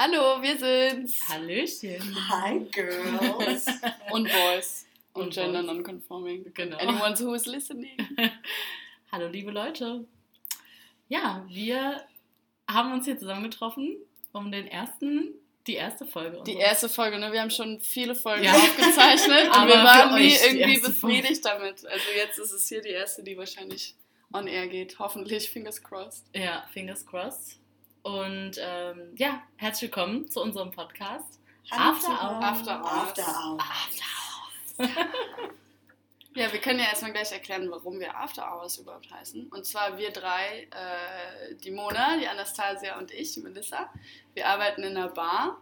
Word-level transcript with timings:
Hallo, 0.00 0.40
wir 0.40 0.56
sind's. 0.56 1.28
Hallöchen. 1.28 2.16
Hi, 2.30 2.60
Girls. 2.70 3.66
Und 4.10 4.30
Boys. 4.30 4.87
Und, 5.18 5.32
Gender. 5.34 5.62
Non-Conforming. 5.62 6.52
Genau. 6.54 6.76
Anyone 6.78 7.14
who 7.18 7.34
is 7.34 7.46
listening. 7.56 7.96
Hallo, 9.12 9.28
liebe 9.28 9.50
Leute. 9.50 10.04
Ja, 11.08 11.44
wir 11.48 12.02
haben 12.70 12.92
uns 12.92 13.06
hier 13.06 13.18
zusammengetroffen, 13.18 13.96
um 14.32 14.52
den 14.52 14.66
ersten, 14.66 15.34
die 15.66 15.74
erste 15.74 16.04
Folge. 16.06 16.42
Die 16.46 16.56
erste 16.56 16.88
Folge, 16.88 17.18
ne? 17.18 17.32
Wir 17.32 17.40
haben 17.40 17.50
schon 17.50 17.80
viele 17.80 18.14
Folgen 18.14 18.44
Ja. 18.44 18.52
aufgezeichnet 18.52 19.46
und 19.56 19.66
wir 19.68 19.82
waren 19.82 20.14
nie 20.14 20.34
irgendwie 20.34 20.74
erste 20.74 20.92
Folge. 20.92 21.16
befriedigt 21.22 21.44
damit. 21.44 21.86
Also 21.86 22.04
jetzt 22.16 22.38
ist 22.38 22.52
es 22.52 22.68
hier 22.68 22.82
die 22.82 22.90
erste, 22.90 23.22
die 23.22 23.36
wahrscheinlich 23.38 23.94
on 24.32 24.46
air 24.46 24.66
geht. 24.68 24.98
Hoffentlich, 24.98 25.48
fingers 25.48 25.82
crossed. 25.82 26.26
Ja, 26.34 26.64
fingers 26.72 27.06
crossed. 27.06 27.58
Und 28.02 28.52
ähm, 28.58 29.14
ja, 29.16 29.42
herzlich 29.56 29.90
willkommen 29.90 30.28
zu 30.30 30.42
unserem 30.42 30.70
Podcast. 30.70 31.38
After 31.70 32.08
Hours. 32.10 32.44
After 32.44 32.80
Hours. 32.82 32.92
After 32.92 33.22
Hours. 33.22 33.60
After 33.60 34.04
Ja, 36.38 36.52
wir 36.52 36.60
können 36.60 36.78
ja 36.78 36.84
erstmal 36.84 37.10
gleich 37.10 37.32
erklären, 37.32 37.68
warum 37.68 37.98
wir 37.98 38.16
After 38.16 38.48
Hours 38.48 38.78
überhaupt 38.78 39.10
heißen. 39.10 39.48
Und 39.48 39.66
zwar 39.66 39.98
wir 39.98 40.12
drei, 40.12 40.68
äh, 40.70 41.54
die 41.56 41.72
Mona, 41.72 42.16
die 42.16 42.28
Anastasia 42.28 42.96
und 42.96 43.10
ich, 43.10 43.32
die 43.32 43.40
Melissa. 43.40 43.92
Wir 44.34 44.46
arbeiten 44.46 44.84
in 44.84 44.96
einer 44.96 45.08
Bar 45.08 45.60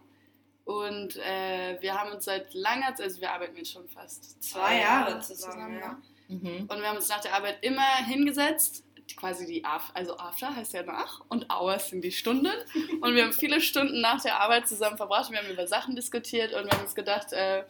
und 0.66 1.16
äh, 1.16 1.80
wir 1.80 1.94
haben 1.94 2.12
uns 2.12 2.26
seit 2.26 2.52
langer 2.52 2.94
Zeit, 2.94 3.06
also 3.06 3.20
wir 3.22 3.30
arbeiten 3.30 3.56
jetzt 3.56 3.72
schon 3.72 3.88
fast 3.88 4.42
Zwei 4.42 4.80
Jahre 4.80 5.18
zusammen, 5.20 5.78
ja. 5.78 5.98
Mhm. 6.28 6.66
Und 6.68 6.80
wir 6.80 6.88
haben 6.88 6.96
uns 6.96 7.08
nach 7.08 7.20
der 7.20 7.34
Arbeit 7.34 7.64
immer 7.64 8.04
hingesetzt, 8.04 8.84
quasi 9.16 9.46
die 9.46 9.64
Af 9.64 9.92
also 9.94 10.18
After 10.18 10.54
heißt 10.54 10.74
ja 10.74 10.82
nach 10.82 11.22
und 11.28 11.48
Hours 11.50 11.88
sind 11.88 12.02
die 12.02 12.12
Stunden. 12.12 12.52
Und 13.00 13.14
wir 13.14 13.24
haben 13.24 13.32
viele 13.32 13.62
Stunden 13.62 14.02
nach 14.02 14.20
der 14.20 14.40
Arbeit 14.40 14.68
zusammen 14.68 14.98
verbracht. 14.98 15.30
Wir 15.30 15.38
haben 15.38 15.48
über 15.48 15.66
Sachen 15.66 15.96
diskutiert 15.96 16.52
und 16.52 16.64
wir 16.64 16.72
haben 16.72 16.82
uns 16.82 16.94
gedacht, 16.94 17.32
äh, 17.32 17.64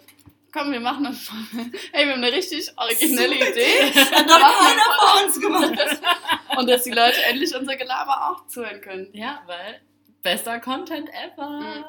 komm, 0.56 0.72
wir 0.72 0.80
machen 0.80 1.04
das 1.04 1.30
mal. 1.30 1.70
Hey, 1.92 2.06
wir 2.06 2.14
haben 2.14 2.24
eine 2.24 2.32
richtig 2.32 2.70
originelle 2.76 3.34
Super 3.34 3.50
Idee. 3.50 3.92
Hat 3.94 4.26
noch 4.26 4.58
keiner 4.58 4.82
vor 4.98 5.24
uns 5.24 5.40
gemacht. 5.40 6.00
Und 6.58 6.70
dass 6.70 6.84
die 6.84 6.90
Leute 6.90 7.22
endlich 7.28 7.54
unser 7.54 7.76
Gelaber 7.76 8.30
auch 8.30 8.46
zuhören 8.46 8.80
können. 8.80 9.08
Ja, 9.12 9.42
weil 9.46 9.80
bester 10.22 10.58
Content 10.60 11.10
ever. 11.10 11.60
Mhm. 11.60 11.84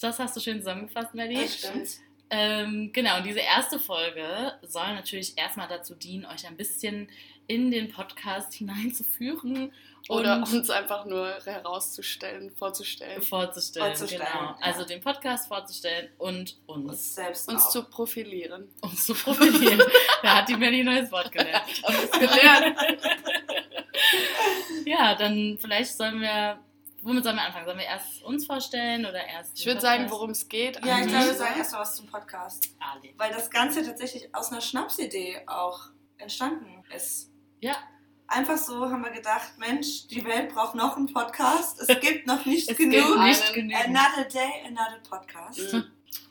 Das 0.00 0.18
hast 0.18 0.36
du 0.36 0.40
schön 0.40 0.58
zusammengefasst, 0.58 1.14
Melly. 1.14 1.42
Das 1.42 1.58
stimmt. 1.58 1.88
Ähm, 2.30 2.90
genau, 2.92 3.16
und 3.18 3.26
diese 3.26 3.40
erste 3.40 3.78
Folge 3.78 4.52
soll 4.62 4.94
natürlich 4.94 5.36
erstmal 5.36 5.66
dazu 5.66 5.94
dienen, 5.94 6.26
euch 6.26 6.46
ein 6.46 6.56
bisschen 6.56 7.08
in 7.46 7.70
den 7.70 7.90
Podcast 7.90 8.52
hineinzuführen 8.52 9.72
Oder 10.08 10.36
und 10.36 10.52
uns 10.54 10.70
einfach 10.70 11.04
nur 11.04 11.28
herauszustellen, 11.44 12.50
vorzustellen. 12.56 13.22
vorzustellen. 13.22 13.88
Vorzustellen, 13.94 14.26
genau. 14.26 14.42
ja. 14.44 14.58
Also 14.60 14.84
den 14.84 15.00
Podcast 15.02 15.48
vorzustellen 15.48 16.08
und 16.18 16.56
uns, 16.66 16.88
Uns 16.90 17.14
selbst 17.14 17.48
Uns 17.48 17.66
auch. 17.66 17.70
zu 17.70 17.82
profilieren. 17.84 18.68
uns 18.80 19.04
zu 19.06 19.14
profilieren. 19.14 19.82
da 20.22 20.36
hat 20.38 20.48
die 20.48 20.56
Melly 20.56 20.80
ein 20.80 20.86
neues 20.86 21.12
Wort 21.12 21.30
gelernt. 21.30 21.82
Gelernt. 22.12 22.76
Ja, 24.84 25.14
dann 25.14 25.58
vielleicht 25.60 25.96
sollen 25.96 26.20
wir, 26.20 26.58
womit 27.02 27.24
sollen 27.24 27.36
wir 27.36 27.42
anfangen? 27.42 27.66
Sollen 27.66 27.78
wir 27.78 27.84
erst 27.86 28.22
uns 28.22 28.46
vorstellen 28.46 29.04
oder 29.04 29.22
erst 29.26 29.58
Ich 29.58 29.66
würde 29.66 29.80
sagen, 29.80 30.10
worum 30.10 30.30
es 30.30 30.48
geht. 30.48 30.82
ja, 30.84 31.00
ich 31.00 31.08
glaube, 31.08 31.26
wir 31.26 31.34
sagen 31.34 31.58
erst 31.58 31.72
mal 31.72 31.80
was 31.80 31.96
zum 31.96 32.06
Podcast. 32.06 32.70
Ali. 32.78 33.12
Weil 33.18 33.32
das 33.32 33.50
Ganze 33.50 33.84
tatsächlich 33.84 34.34
aus 34.34 34.50
einer 34.50 34.60
Schnapsidee 34.60 35.42
auch 35.46 35.80
entstanden 36.16 36.82
ist. 36.94 37.30
Ja, 37.60 37.76
Einfach 38.28 38.58
so 38.58 38.90
haben 38.90 39.02
wir 39.02 39.10
gedacht, 39.10 39.52
Mensch, 39.58 40.06
die 40.08 40.22
Welt 40.24 40.52
braucht 40.54 40.74
noch 40.74 40.96
einen 40.96 41.12
Podcast. 41.12 41.80
Es 41.80 41.88
gibt 42.00 42.26
noch 42.26 42.44
nicht 42.44 42.70
es 42.70 42.76
genug. 42.76 43.16
gibt 43.54 43.66
nicht. 43.66 43.84
Another 43.84 44.24
day, 44.24 44.50
another 44.66 44.98
podcast. 45.08 45.72
Mhm. 45.72 45.84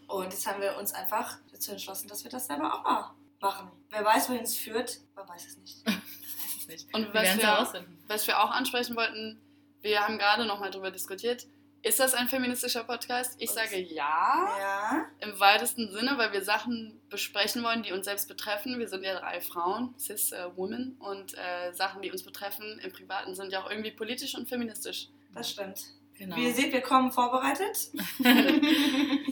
Und 0.07 0.25
jetzt 0.31 0.45
haben 0.47 0.61
wir 0.61 0.77
uns 0.77 0.93
einfach 0.93 1.37
dazu 1.51 1.71
entschlossen, 1.71 2.07
dass 2.07 2.23
wir 2.23 2.29
das 2.31 2.45
selber 2.47 2.71
auch 2.73 2.83
mal 2.83 3.11
machen. 3.41 3.71
Wer 3.89 4.05
weiß, 4.05 4.29
wohin 4.29 4.43
es 4.43 4.55
führt, 4.55 4.99
man 5.15 5.27
weiß 5.27 5.45
es 5.47 5.57
nicht. 5.57 5.77
Weiß 5.87 6.55
es 6.59 6.67
nicht. 6.67 6.93
Und 6.93 7.01
Wir 7.07 7.13
was 7.13 7.23
werden 7.23 7.37
es 7.39 7.43
wir, 7.43 7.47
herausfinden. 7.47 8.03
was 8.07 8.27
wir 8.27 8.39
auch 8.43 8.51
ansprechen 8.51 8.95
wollten, 8.95 9.41
wir 9.81 9.99
haben 10.01 10.17
gerade 10.17 10.45
nochmal 10.45 10.69
drüber 10.71 10.91
diskutiert. 10.91 11.47
Ist 11.83 11.99
das 11.99 12.13
ein 12.13 12.27
feministischer 12.27 12.83
Podcast? 12.83 13.35
Ich 13.39 13.51
sage 13.51 13.77
ja, 13.77 14.47
Ja. 14.59 15.05
im 15.19 15.39
weitesten 15.39 15.91
Sinne, 15.91 16.17
weil 16.17 16.33
wir 16.33 16.43
Sachen 16.43 16.99
besprechen 17.09 17.63
wollen, 17.63 17.83
die 17.83 17.93
uns 17.93 18.05
selbst 18.05 18.27
betreffen. 18.27 18.77
Wir 18.79 18.87
sind 18.89 19.03
ja 19.03 19.17
drei 19.19 19.39
Frauen, 19.39 19.93
cis 19.97 20.31
äh, 20.31 20.49
Women, 20.55 20.97
und 20.99 21.35
äh, 21.37 21.71
Sachen, 21.73 22.01
die 22.01 22.11
uns 22.11 22.23
betreffen 22.23 22.79
im 22.83 22.91
Privaten, 22.91 23.35
sind 23.35 23.51
ja 23.53 23.63
auch 23.63 23.69
irgendwie 23.69 23.91
politisch 23.91 24.35
und 24.35 24.49
feministisch. 24.49 25.07
Das 25.33 25.49
stimmt. 25.51 25.81
Genau. 26.15 26.35
Wie 26.35 26.45
ihr 26.47 26.53
seht, 26.53 26.73
wir 26.73 26.81
kommen 26.81 27.11
vorbereitet. 27.11 27.77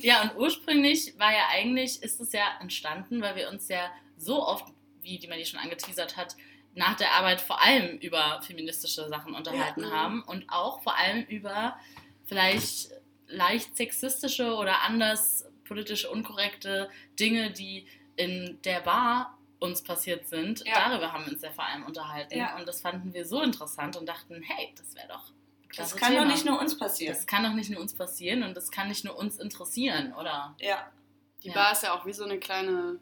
Ja, 0.01 0.21
und 0.21 0.35
ursprünglich 0.37 1.17
war 1.17 1.31
ja 1.31 1.47
eigentlich, 1.51 2.03
ist 2.03 2.19
es 2.21 2.31
ja 2.31 2.43
entstanden, 2.61 3.21
weil 3.23 3.35
wir 3.35 3.49
uns 3.49 3.67
ja 3.69 3.89
so 4.17 4.45
oft, 4.45 4.65
wie 5.01 5.17
die 5.17 5.27
Melly 5.27 5.45
schon 5.45 5.59
angeteasert 5.59 6.15
hat, 6.15 6.35
nach 6.75 6.95
der 6.95 7.11
Arbeit 7.13 7.41
vor 7.41 7.59
allem 7.59 7.97
über 7.99 8.39
feministische 8.45 9.07
Sachen 9.09 9.33
unterhalten 9.33 9.81
Ja. 9.81 9.89
haben 9.89 10.21
und 10.23 10.45
auch 10.49 10.83
vor 10.83 10.95
allem 10.95 11.23
über 11.23 11.75
vielleicht 12.25 12.91
leicht 13.27 13.75
sexistische 13.75 14.53
oder 14.55 14.81
anders 14.81 15.45
politisch 15.67 16.05
unkorrekte 16.05 16.89
Dinge, 17.19 17.51
die 17.51 17.87
in 18.15 18.59
der 18.63 18.81
Bar 18.81 19.37
uns 19.59 19.81
passiert 19.81 20.27
sind. 20.27 20.63
Ja. 20.65 20.89
Darüber 20.89 21.11
haben 21.11 21.25
wir 21.25 21.33
uns 21.33 21.41
ja 21.41 21.51
vor 21.51 21.65
allem 21.65 21.83
unterhalten. 21.85 22.37
Ja. 22.37 22.55
Und 22.57 22.67
das 22.67 22.81
fanden 22.81 23.13
wir 23.13 23.25
so 23.25 23.41
interessant 23.41 23.95
und 23.97 24.05
dachten, 24.05 24.41
hey, 24.43 24.73
das 24.77 24.95
wäre 24.95 25.07
doch 25.07 25.31
Das 25.69 25.69
klasse 25.69 25.95
kann 25.97 26.11
Thema. 26.11 26.23
doch 26.25 26.31
nicht 26.31 26.45
nur 26.45 26.59
uns 26.59 26.77
passieren. 26.77 27.15
Das 27.15 27.25
kann 27.25 27.43
doch 27.43 27.53
nicht 27.53 27.69
nur 27.71 27.81
uns 27.81 27.93
passieren 27.95 28.43
und 28.43 28.55
das 28.55 28.69
kann 28.71 28.89
nicht 28.89 29.03
nur 29.05 29.17
uns 29.17 29.37
interessieren, 29.37 30.13
oder? 30.13 30.55
ja. 30.59 30.91
Die 31.43 31.49
Ja. 31.49 31.53
Bar 31.53 31.71
ist 31.73 31.83
ja 31.83 31.93
auch 31.93 32.05
wie 32.07 32.13
so 32.13 32.23
eine 32.23 32.39
kleine 32.39 32.99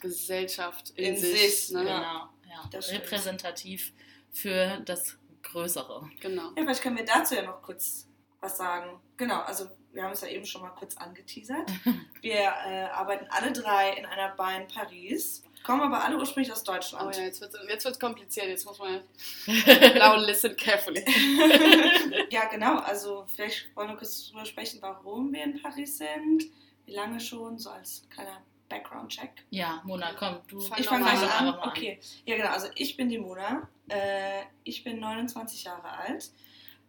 Gesellschaft 0.00 0.90
in, 0.90 1.14
In 1.14 1.16
sich. 1.20 1.66
sich, 1.66 1.70
ne? 1.74 1.80
Genau, 1.80 1.90
Ja. 1.92 2.30
ja. 2.48 2.68
Das 2.70 2.86
stimmt. 2.86 3.02
Repräsentativ 3.02 3.92
für 4.32 4.80
das 4.84 5.16
Größere. 5.42 6.08
genau. 6.20 6.48
ja, 6.56 6.62
vielleicht 6.62 6.82
können 6.82 6.96
wir 6.96 7.04
dazu 7.04 7.34
ja 7.34 7.42
noch 7.42 7.62
kurz 7.62 8.07
was 8.40 8.56
sagen. 8.56 9.00
Genau, 9.16 9.40
also 9.40 9.68
wir 9.92 10.04
haben 10.04 10.12
es 10.12 10.20
ja 10.20 10.28
eben 10.28 10.46
schon 10.46 10.62
mal 10.62 10.70
kurz 10.70 10.96
angeteasert. 10.96 11.70
Wir 12.20 12.52
äh, 12.66 12.84
arbeiten 12.92 13.26
alle 13.30 13.52
drei 13.52 13.92
in 13.92 14.04
einer 14.04 14.30
Bar 14.30 14.60
in 14.60 14.66
Paris, 14.66 15.44
kommen 15.64 15.80
aber 15.80 16.04
alle 16.04 16.16
ursprünglich 16.18 16.52
aus 16.52 16.62
Oh 16.62 16.72
Deutschland. 16.72 17.16
ja, 17.16 17.22
jetzt 17.22 17.40
wird 17.40 17.54
es 17.54 17.60
jetzt 17.68 17.84
wird's 17.84 18.00
kompliziert. 18.00 18.46
Jetzt 18.46 18.64
muss 18.64 18.78
man 18.78 19.02
now 19.96 20.16
listen 20.16 20.56
carefully. 20.56 21.04
ja, 22.30 22.46
genau. 22.46 22.78
Also 22.78 23.24
vielleicht 23.34 23.74
wollen 23.76 23.88
wir 23.88 23.96
kurz 23.96 24.28
drüber 24.28 24.44
sprechen, 24.44 24.78
warum 24.82 25.32
wir 25.32 25.44
in 25.44 25.60
Paris 25.60 25.98
sind, 25.98 26.44
wie 26.86 26.94
lange 26.94 27.20
schon, 27.20 27.58
so 27.58 27.70
als 27.70 28.02
kleiner 28.10 28.42
Background-Check. 28.68 29.30
Ja, 29.50 29.80
Mona, 29.84 30.12
komm, 30.18 30.40
du 30.48 30.60
Fang 30.60 30.78
Ich 30.78 30.86
fange 30.86 31.04
mal 31.04 31.16
gleich 31.16 31.40
an. 31.40 31.46
mal 31.46 31.68
Okay. 31.68 32.00
Ja, 32.24 32.36
genau. 32.36 32.50
Also 32.50 32.68
ich 32.74 32.96
bin 32.96 33.08
die 33.08 33.18
Mona. 33.18 33.68
Äh, 33.88 34.42
ich 34.64 34.84
bin 34.84 35.00
29 35.00 35.64
Jahre 35.64 35.88
alt. 35.88 36.30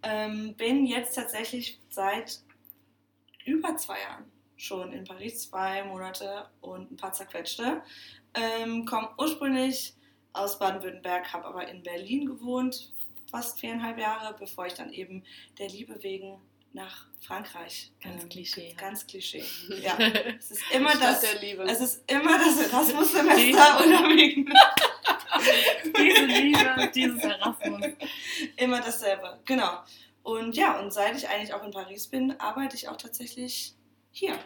Ähm, 0.03 0.55
bin 0.55 0.85
jetzt 0.85 1.15
tatsächlich 1.15 1.79
seit 1.89 2.39
über 3.45 3.75
zwei 3.77 3.99
Jahren 3.99 4.25
schon 4.55 4.91
in 4.91 5.05
Paris, 5.05 5.49
zwei 5.49 5.83
Monate 5.83 6.49
und 6.61 6.91
ein 6.91 6.97
paar 6.97 7.13
zerquetschte. 7.13 7.81
Ähm, 8.33 8.85
Komme 8.85 9.09
ursprünglich 9.17 9.93
aus 10.33 10.59
Baden-Württemberg, 10.59 11.33
habe 11.33 11.45
aber 11.45 11.67
in 11.67 11.81
Berlin 11.83 12.25
gewohnt, 12.25 12.93
fast 13.29 13.59
viereinhalb 13.59 13.97
Jahre, 13.97 14.35
bevor 14.37 14.67
ich 14.67 14.73
dann 14.73 14.91
eben 14.93 15.23
der 15.57 15.69
Liebe 15.69 16.01
wegen 16.03 16.39
nach 16.73 17.05
Frankreich. 17.21 17.91
Ganz 18.01 18.23
ähm, 18.23 18.29
Klischee. 18.29 18.75
Ganz 18.77 19.05
Klischee. 19.05 19.43
Ja. 19.81 19.97
Es 20.37 20.51
ist 20.51 20.61
immer 20.71 20.91
Stadt 20.91 21.01
das. 21.01 21.21
der 21.21 21.41
Liebe. 21.41 21.63
Es 21.63 21.81
ist 21.81 22.11
immer 22.11 22.37
das 22.37 22.61
Erasmus-Semester 22.61 23.85
unabhängig. 23.85 24.49
Diese 25.97 26.25
Liebe, 26.25 26.91
dieses 26.93 27.23
Erasmus. 27.23 27.81
Immer 28.57 28.81
dasselbe, 28.81 29.39
genau. 29.45 29.83
Und 30.23 30.55
ja, 30.55 30.79
und 30.79 30.91
seit 30.91 31.15
ich 31.15 31.29
eigentlich 31.29 31.53
auch 31.53 31.63
in 31.63 31.71
Paris 31.71 32.07
bin, 32.07 32.37
arbeite 32.39 32.75
ich 32.75 32.89
auch 32.89 32.97
tatsächlich 32.97 33.73
hier. 34.11 34.37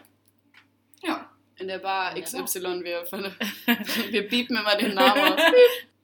Ja, 1.02 1.30
in 1.56 1.68
der 1.68 1.78
Bar. 1.78 2.14
XY. 2.20 2.84
Wir, 2.84 3.04
wir 4.10 4.28
biepen 4.28 4.56
immer 4.56 4.76
den 4.76 4.94
Namen 4.94 5.32
aus. 5.32 5.40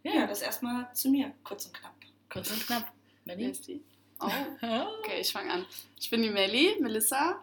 ja, 0.02 0.26
das 0.26 0.42
erstmal 0.42 0.92
zu 0.94 1.10
mir, 1.10 1.32
kurz 1.44 1.66
und 1.66 1.74
knapp. 1.74 1.94
Kurz 2.28 2.50
und 2.50 2.66
knapp. 2.66 2.92
Die? 3.26 3.82
Oh, 4.20 4.98
okay, 5.00 5.20
ich 5.20 5.32
fange 5.32 5.52
an. 5.52 5.66
Ich 5.98 6.10
bin 6.10 6.22
die 6.22 6.30
Melli, 6.30 6.76
Melissa. 6.80 7.40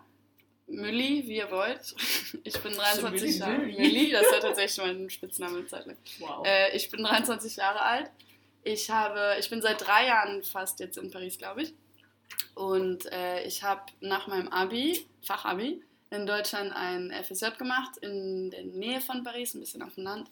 Mülli, 0.67 1.23
wie 1.27 1.37
ihr 1.37 1.49
wollt. 1.49 1.95
Ich 2.43 2.59
bin 2.59 2.73
23 2.73 3.21
Mülli, 3.21 3.37
Jahre 3.37 3.57
Mülli. 3.57 3.77
Mülli, 3.77 4.11
das 4.11 4.31
war 4.31 4.39
tatsächlich 4.39 4.85
mein 4.85 5.09
Spitzname 5.09 5.57
eine 5.59 5.67
Zeit 5.67 5.85
lang. 5.85 5.97
Wow. 6.19 6.45
Äh, 6.45 6.75
ich 6.75 6.89
bin 6.89 7.03
23 7.03 7.55
Jahre 7.55 7.81
alt. 7.81 8.11
Ich, 8.63 8.89
habe, 8.89 9.37
ich 9.39 9.49
bin 9.49 9.61
seit 9.61 9.85
drei 9.85 10.07
Jahren 10.07 10.43
fast 10.43 10.79
jetzt 10.79 10.97
in 10.97 11.09
Paris, 11.09 11.37
glaube 11.37 11.63
ich. 11.63 11.73
Und 12.53 13.05
äh, 13.11 13.43
ich 13.43 13.63
habe 13.63 13.83
nach 14.01 14.27
meinem 14.27 14.49
Abi, 14.49 15.05
Fachabi, 15.21 15.81
in 16.09 16.25
Deutschland 16.25 16.73
ein 16.75 17.11
FSJ 17.23 17.57
gemacht, 17.57 17.97
in 18.01 18.51
der 18.51 18.63
Nähe 18.63 19.01
von 19.01 19.23
Paris, 19.23 19.53
ein 19.53 19.61
bisschen 19.61 19.81
auf 19.83 19.95
dem 19.95 20.03
Land. 20.03 20.29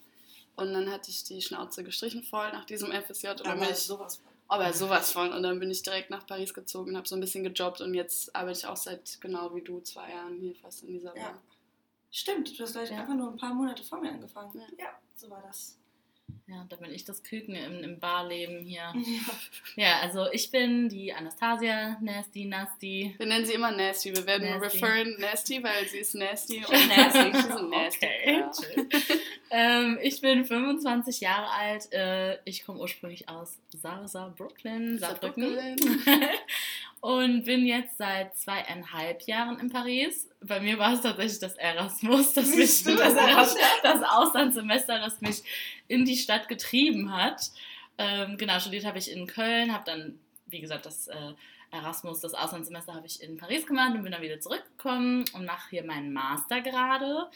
Und 0.56 0.74
dann 0.74 0.92
hatte 0.92 1.12
ich 1.12 1.24
die 1.24 1.42
Schnauze 1.42 1.83
gestrichen 1.83 2.24
voll 2.24 2.51
nach 2.51 2.65
diesem 2.65 2.92
FSJ. 2.92 3.27
Ich, 3.69 3.75
sowas 3.75 4.18
von. 4.18 4.34
Aber 4.47 4.71
sowas 4.74 5.12
von. 5.12 5.31
Und 5.33 5.44
dann 5.44 5.59
bin 5.59 5.71
ich 5.71 5.81
direkt 5.83 6.09
nach 6.09 6.25
Paris 6.27 6.53
gezogen 6.53 6.92
und 6.92 6.97
habe 6.97 7.07
so 7.07 7.15
ein 7.15 7.21
bisschen 7.21 7.44
gejobbt. 7.44 7.81
Und 7.81 7.94
jetzt 7.94 8.36
arbeite 8.36 8.59
ich 8.59 8.65
auch 8.68 8.77
seit 8.77 9.19
genau 9.21 9.53
wie 9.56 9.62
du 9.62 9.80
zwei 9.81 10.09
Jahren 10.12 10.39
hier 10.39 10.56
fast 10.56 10.83
in 10.83 10.89
dieser 10.89 11.15
Ja. 11.18 11.38
Stimmt, 12.12 12.57
du 12.57 12.63
hast 12.63 12.74
gleich 12.74 12.92
Ja. 12.92 13.00
einfach 13.01 13.13
nur 13.15 13.30
ein 13.31 13.38
paar 13.38 13.53
Monate 13.53 13.83
vor 13.83 14.00
mir 14.00 14.12
angefangen. 14.12 14.51
Ja. 14.56 14.86
Ja, 14.86 14.89
so 15.15 15.30
war 15.30 15.42
das. 15.42 15.77
Ja, 16.47 16.63
da 16.69 16.75
bin 16.75 16.94
ich 16.94 17.03
das 17.06 17.24
Küken 17.24 17.56
im, 17.56 17.83
im 17.83 18.00
Barleben 18.00 18.59
hier. 18.63 18.94
Ja, 19.75 20.00
also 20.01 20.27
ich 20.31 20.51
bin 20.51 20.89
die 20.89 21.12
Anastasia, 21.12 21.97
Nasty, 22.01 22.45
Nasty. 22.45 23.15
Wir 23.18 23.25
nennen 23.25 23.45
sie 23.47 23.53
immer 23.53 23.71
Nasty. 23.71 24.15
Wir 24.15 24.27
werden 24.27 24.47
Nasty. 24.47 24.77
referen 24.77 25.19
Nasty, 25.19 25.63
weil 25.63 25.88
sie 25.88 25.97
ist 25.97 26.13
nasty. 26.13 26.63
Bin 26.69 26.88
nasty. 26.88 27.31
Sie 27.33 27.42
sind 27.51 27.69
nasty. 27.71 28.06
Okay, 28.06 28.39
Ja. 28.39 28.51
ähm, 29.50 29.97
ich 30.03 30.21
bin 30.21 30.45
25 30.45 31.19
Jahre 31.21 31.50
alt. 31.50 31.92
Äh, 31.92 32.38
ich 32.45 32.63
komme 32.63 32.80
ursprünglich 32.80 33.27
aus 33.27 33.57
Sarsa, 33.81 34.31
Brooklyn, 34.38 35.00
Saarbrücken. 35.00 35.57
Und 37.06 37.44
bin 37.44 37.68
jetzt 37.68 38.00
seit 38.00 38.36
zweieinhalb 38.36 39.28
Jahren 39.28 39.60
in 39.60 39.69
Paris. 39.69 40.28
Bei 40.42 40.60
mir 40.60 40.80
war 40.80 40.94
es 40.94 41.02
tatsächlich 41.02 41.38
das 41.38 41.54
Erasmus, 41.56 42.34
das, 42.34 42.56
mich, 42.56 42.84
das, 42.84 43.13
Eras 43.13 43.56
das 43.84 44.02
Auslandssemester, 44.02 44.98
das 44.98 45.22
mich 45.22 45.44
in 45.88 46.06
die 46.06 46.18
Stadt 46.18 46.48
getrieben 46.48 47.16
hat. 47.16 47.52
Ähm, 48.00 48.40
genau, 48.40 48.60
studiert 48.60 48.86
habe 48.86 48.98
ich 48.98 49.12
in 49.12 49.28
Köln, 49.28 49.72
habe 49.72 49.84
dann, 49.86 50.19
wie 50.48 50.62
gesagt, 50.62 50.88
das 50.88 51.06
äh, 51.06 51.34
Erasmus, 51.69 52.22
das 52.22 52.34
Auslandssemester 52.34 52.96
habe 52.96 53.06
ich 53.06 53.22
in 53.22 53.38
Paris 53.38 53.68
gemacht 53.68 53.94
und 53.94 54.02
bin 54.02 54.12
dann 54.12 54.24
wieder 54.24 54.40
zurückgekommen 54.40 55.25
und 55.34 55.46
mache 55.46 55.69
hier 55.69 55.86
meinen 55.86 56.12
Master 56.12 56.62
gerade. 56.62 57.30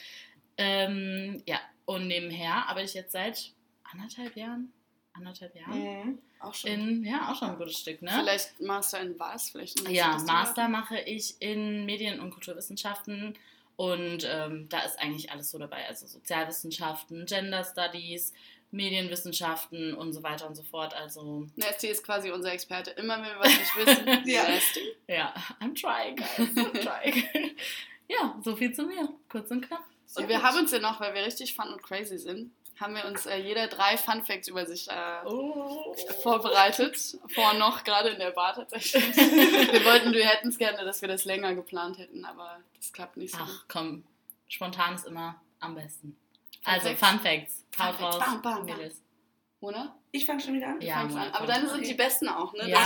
Ähm, 0.57 1.43
ja, 1.45 1.59
und 1.85 2.07
nebenher 2.07 2.67
arbeite 2.67 2.87
ich 2.87 2.95
jetzt 2.95 3.11
seit 3.11 3.51
anderthalb 3.83 4.35
Jahren. 4.35 4.73
Anderthalb 5.19 5.55
Jahren. 5.55 5.79
Mhm. 6.07 6.17
Auch 6.39 6.53
schon. 6.53 6.71
In, 6.71 7.03
ja, 7.05 7.29
auch 7.31 7.37
schon 7.37 7.49
ein 7.51 7.57
gutes 7.57 7.79
Stück, 7.79 8.01
ne? 8.01 8.11
Vielleicht 8.11 8.59
Master 8.61 8.99
in 9.01 9.19
was? 9.19 9.49
Vielleicht 9.49 9.83
noch 9.83 9.91
Ja, 9.91 10.17
Master 10.25 10.67
mache 10.69 10.99
ich 10.99 11.35
in 11.39 11.85
Medien- 11.85 12.19
und 12.19 12.31
Kulturwissenschaften 12.31 13.35
und 13.75 14.27
ähm, 14.29 14.67
da 14.69 14.79
ist 14.81 14.99
eigentlich 14.99 15.31
alles 15.31 15.51
so 15.51 15.57
dabei. 15.57 15.85
Also 15.87 16.07
Sozialwissenschaften, 16.07 17.25
Gender 17.25 17.63
Studies, 17.63 18.33
Medienwissenschaften 18.71 19.93
und 19.93 20.13
so 20.13 20.21
weiter 20.23 20.47
und 20.47 20.55
so 20.55 20.63
fort. 20.63 20.93
Also 20.93 21.47
Nasty 21.55 21.87
ist 21.87 22.03
quasi 22.03 22.31
unser 22.31 22.51
Experte. 22.53 22.91
Immer 22.91 23.17
wenn 23.17 23.25
wir 23.25 23.39
was 23.39 23.47
nicht 23.57 23.75
wissen, 23.77 24.07
Ja. 24.29 24.43
Nasty. 24.49 24.79
ja, 25.07 25.33
I'm 25.59 25.73
trying, 25.79 26.15
guys, 26.15 26.55
I'm 26.55 26.81
trying. 26.81 27.23
ja, 28.07 28.35
so 28.43 28.55
viel 28.55 28.73
zu 28.73 28.83
mir, 28.83 29.09
kurz 29.29 29.49
und 29.51 29.61
knapp. 29.65 29.83
Sehr 30.05 30.23
Und 30.23 30.29
wir 30.29 30.37
gut. 30.37 30.45
haben 30.45 30.57
uns 30.59 30.71
ja 30.71 30.79
noch, 30.79 30.99
weil 30.99 31.13
wir 31.13 31.23
richtig 31.23 31.53
fun 31.53 31.71
und 31.71 31.83
crazy 31.83 32.17
sind, 32.17 32.51
haben 32.79 32.95
wir 32.95 33.05
uns 33.05 33.25
äh, 33.25 33.37
jeder 33.37 33.67
drei 33.67 33.97
Fun 33.97 34.23
Facts 34.23 34.47
über 34.47 34.65
sich 34.65 34.87
äh, 34.89 35.25
Oh. 35.25 35.93
vorbereitet. 36.21 37.17
Vor 37.33 37.53
noch, 37.53 37.83
gerade 37.83 38.09
in 38.09 38.19
der 38.19 38.31
Bar 38.31 38.55
tatsächlich. 38.55 39.15
wir 39.17 39.85
wollten, 39.85 40.13
wir 40.13 40.25
hätten 40.27 40.49
es 40.49 40.57
gerne, 40.57 40.83
dass 40.85 41.01
wir 41.01 41.07
das 41.09 41.25
länger 41.25 41.55
geplant 41.55 41.97
hätten, 41.97 42.25
aber 42.25 42.59
das 42.77 42.93
klappt 42.93 43.17
nicht 43.17 43.33
so. 43.33 43.39
Ach 43.41 43.65
komm, 43.67 44.03
spontan 44.47 44.95
ist 44.95 45.05
immer 45.07 45.35
am 45.59 45.75
besten. 45.75 46.15
Fun 46.63 46.73
Also 46.73 46.87
Facts? 46.89 46.99
Fun 47.09 47.19
Facts, 47.19 47.65
Fun 47.71 47.85
haut 47.87 47.95
Facts, 47.95 48.15
raus, 48.15 48.23
bam, 48.25 48.41
bam, 48.41 48.65
bam. 48.67 48.91
Oder? 49.61 49.95
Ich 50.11 50.25
fange 50.25 50.39
schon 50.39 50.53
wieder 50.53 50.67
an. 50.67 50.81
Ja, 50.81 50.95
Fang's 50.95 51.13
Mann, 51.13 51.27
an. 51.27 51.33
Aber 51.33 51.45
dann 51.47 51.67
sind 51.67 51.85
die 51.85 51.93
besten 51.93 52.29
auch, 52.29 52.53
ne? 52.53 52.69
Ja, 52.69 52.77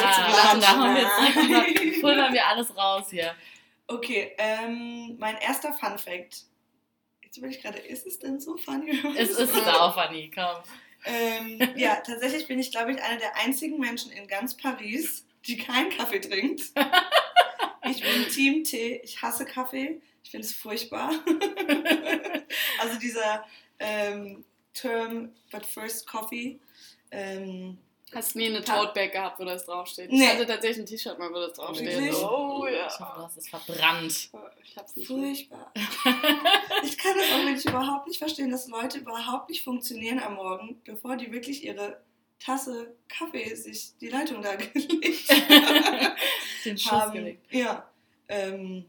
komm, 0.51 0.59
da 0.59 0.67
haben 0.69 0.95
wir 0.95 1.01
jetzt 1.01 1.77
direkt 1.77 2.01
pulvern 2.01 2.33
wir 2.33 2.47
alles 2.47 2.75
raus 2.75 3.09
hier. 3.11 3.33
Okay, 3.87 4.33
ähm, 4.37 5.15
mein 5.19 5.37
erster 5.37 5.71
Fun 5.73 5.97
Fact. 5.97 6.45
Jetzt 7.33 7.39
überlege 7.39 7.57
ich 7.57 7.63
gerade, 7.63 7.79
ist 7.79 8.05
es 8.05 8.19
denn 8.19 8.39
so 8.39 8.57
funny? 8.57 8.91
Es 9.17 9.31
ist 9.31 9.55
sau 9.55 9.91
funny, 9.91 10.29
komm. 10.29 10.61
Ähm, 11.03 11.59
ja, 11.75 11.95
tatsächlich 11.95 12.47
bin 12.47 12.59
ich, 12.59 12.69
glaube 12.69 12.91
ich, 12.91 13.01
einer 13.01 13.17
der 13.17 13.35
einzigen 13.37 13.79
Menschen 13.79 14.11
in 14.11 14.27
ganz 14.27 14.55
Paris, 14.55 15.25
die 15.47 15.57
keinen 15.57 15.89
Kaffee 15.89 16.19
trinkt. 16.19 16.61
Ich 17.85 18.01
bin 18.01 18.29
Team 18.29 18.63
Tee. 18.63 19.01
Ich 19.03 19.21
hasse 19.21 19.43
Kaffee. 19.43 19.99
Ich 20.23 20.31
finde 20.31 20.47
es 20.47 20.53
furchtbar. 20.53 21.09
also 22.79 22.97
dieser 22.97 23.45
ähm, 23.77 24.45
Term, 24.73 25.33
but 25.51 25.65
first 25.65 26.07
coffee. 26.07 26.61
Ähm, 27.11 27.77
Hast 28.13 28.35
nie 28.35 28.47
eine 28.47 28.63
Ta- 28.63 28.79
Tote 28.79 28.93
Bag 28.93 29.11
gehabt, 29.11 29.39
wo 29.39 29.45
das 29.45 29.65
draufsteht. 29.65 30.11
Nee. 30.11 30.23
Ich 30.23 30.29
hatte 30.29 30.45
tatsächlich 30.45 30.79
ein 30.79 30.85
T-Shirt 30.85 31.17
mal, 31.19 31.29
wo 31.31 31.35
das 31.39 31.53
draufsteht. 31.53 31.87
Wirklich? 31.87 32.15
Oh 32.15 32.65
ja. 32.67 32.87
Ich 32.87 32.99
hoffe, 32.99 33.13
du 33.17 33.23
hast 33.23 33.37
es 33.37 33.49
verbrannt. 33.49 34.29
Ich 34.63 34.77
hab's 34.77 34.95
nicht. 34.95 35.07
furchtbar. 35.07 35.71
Ich 36.83 36.97
kann 36.97 37.17
das 37.17 37.31
auch 37.31 37.45
wirklich 37.45 37.65
überhaupt 37.69 38.07
nicht 38.07 38.17
verstehen, 38.19 38.51
dass 38.51 38.67
Leute 38.67 38.99
überhaupt 38.99 39.49
nicht 39.49 39.63
funktionieren 39.63 40.19
am 40.19 40.35
Morgen, 40.35 40.81
bevor 40.85 41.15
die 41.15 41.31
wirklich 41.31 41.63
ihre 41.63 42.01
Tasse 42.39 42.93
Kaffee 43.07 43.55
sich 43.55 43.97
die 44.01 44.09
Leitung 44.09 44.41
da 44.41 44.55
gelegt 44.55 45.29
Den 46.65 46.77
Schuss 46.77 46.91
haben. 46.91 47.13
gelegt. 47.13 47.45
Ja. 47.53 47.87
Ähm, 48.27 48.85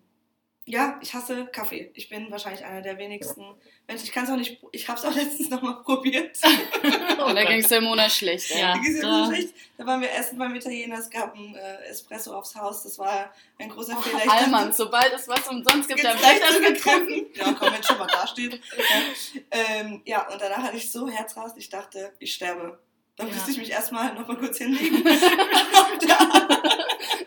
ja, 0.66 0.98
ich 1.02 1.12
hasse 1.12 1.46
Kaffee. 1.46 1.90
Ich 1.94 2.08
bin 2.08 2.30
wahrscheinlich 2.30 2.64
einer 2.64 2.80
der 2.80 2.96
wenigsten 2.96 3.44
Menschen. 3.86 4.04
Ich 4.06 4.12
kann 4.12 4.24
es 4.24 4.30
auch 4.30 4.36
nicht. 4.36 4.58
Ich 4.72 4.88
habe 4.88 4.98
es 4.98 5.04
auch 5.04 5.14
letztens 5.14 5.50
nochmal 5.50 5.82
probiert. 5.82 6.36
Und 7.26 7.34
da 7.34 7.44
ging 7.44 7.58
es 7.60 7.68
der 7.68 7.80
Monat 7.82 8.10
schlecht. 8.10 8.50
Ja. 8.50 8.72
Da 8.74 8.78
ging's 8.80 8.96
mir 8.96 9.02
da- 9.02 9.26
schlecht. 9.26 9.54
Da 9.76 9.84
waren 9.86 10.00
wir 10.00 10.10
essen 10.12 10.38
beim 10.38 10.54
Italiener. 10.54 10.98
Es 10.98 11.10
gab 11.10 11.34
ein 11.34 11.54
äh, 11.54 11.84
Espresso 11.90 12.34
aufs 12.34 12.54
Haus. 12.56 12.82
Das 12.84 12.98
war 12.98 13.32
ein 13.58 13.68
großer 13.68 13.96
Fehler. 13.98 14.18
Ich 14.18 14.24
dachte, 14.24 14.44
Allmann, 14.44 14.72
sobald 14.72 15.12
es 15.12 15.28
was 15.28 15.46
umsonst 15.48 15.88
gibt, 15.88 16.02
dann 16.02 16.12
wird 16.18 16.20
gleich 16.22 16.40
das 16.40 16.58
getrunken. 16.60 17.06
getroffen. 17.08 17.26
Ja, 17.34 17.52
komm, 17.58 17.72
wenn 17.74 17.82
schon 17.82 17.98
mal 17.98 18.06
da 18.06 18.26
steht. 18.26 18.60
Ja. 18.76 19.36
Ähm, 19.50 20.02
ja, 20.04 20.28
und 20.32 20.40
danach 20.40 20.62
hatte 20.62 20.76
ich 20.76 20.90
so 20.90 21.08
Herzrasen, 21.08 21.58
ich 21.58 21.68
dachte, 21.68 22.12
ich 22.18 22.32
sterbe. 22.34 22.78
Dann 23.16 23.28
Ja. 23.28 23.34
musste 23.34 23.50
ich 23.52 23.58
mich 23.58 23.70
erstmal 23.70 24.12
noch 24.14 24.26
mal 24.26 24.36
kurz 24.36 24.58
hinlegen. 24.58 25.04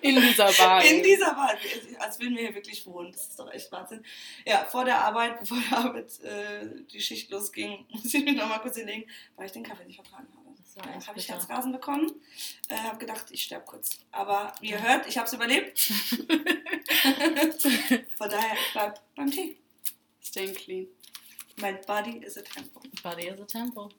In 0.01 0.15
dieser 0.21 0.51
Bar. 0.51 0.83
In 0.83 1.03
dieser 1.03 1.33
Bar, 1.33 1.55
als 1.99 2.19
würden 2.19 2.35
wir 2.35 2.43
hier 2.43 2.55
wirklich 2.55 2.85
wohnen. 2.85 3.11
Das 3.11 3.27
ist 3.27 3.39
doch 3.39 3.51
echt 3.51 3.71
Wahnsinn. 3.71 4.03
Ja, 4.45 4.65
vor 4.65 4.85
der 4.85 5.03
Arbeit, 5.03 5.39
bevor 5.39 5.57
der 5.69 5.77
Arbeit 5.77 6.19
äh, 6.21 6.67
die 6.91 7.01
Schicht 7.01 7.29
losging, 7.31 7.85
musste 7.91 8.17
ich 8.17 8.25
mich 8.25 8.35
noch 8.35 8.47
mal 8.47 8.59
kurz 8.59 8.77
hinlegen, 8.77 9.09
weil 9.35 9.45
ich 9.47 9.51
den 9.51 9.63
Kaffee 9.63 9.85
nicht 9.85 9.95
vertragen 9.95 10.27
habe. 10.35 10.47
Dann 10.77 10.93
echt 10.93 11.07
habe 11.07 11.17
ich. 11.19 11.29
Herzrasen 11.29 11.71
bekommen, 11.71 12.11
äh, 12.69 12.75
habe 12.75 12.97
gedacht, 12.97 13.25
ich 13.31 13.43
sterbe 13.43 13.65
kurz. 13.65 13.99
Aber 14.11 14.53
wie 14.61 14.69
ihr 14.71 14.81
hört, 14.81 15.07
ich 15.07 15.17
habe 15.17 15.27
es 15.27 15.33
überlebt. 15.33 15.79
Von 18.17 18.29
daher, 18.29 18.53
ich 18.53 18.71
bleib 18.73 19.01
beim 19.15 19.31
Tee. 19.31 19.57
Staying 20.21 20.53
clean. 20.53 20.87
My 21.59 21.73
body 21.87 22.17
is 22.23 22.37
a 22.37 22.41
temple. 22.41 22.83
Body 23.01 23.27
is 23.27 23.39
a 23.39 23.45
tempo. 23.45 23.89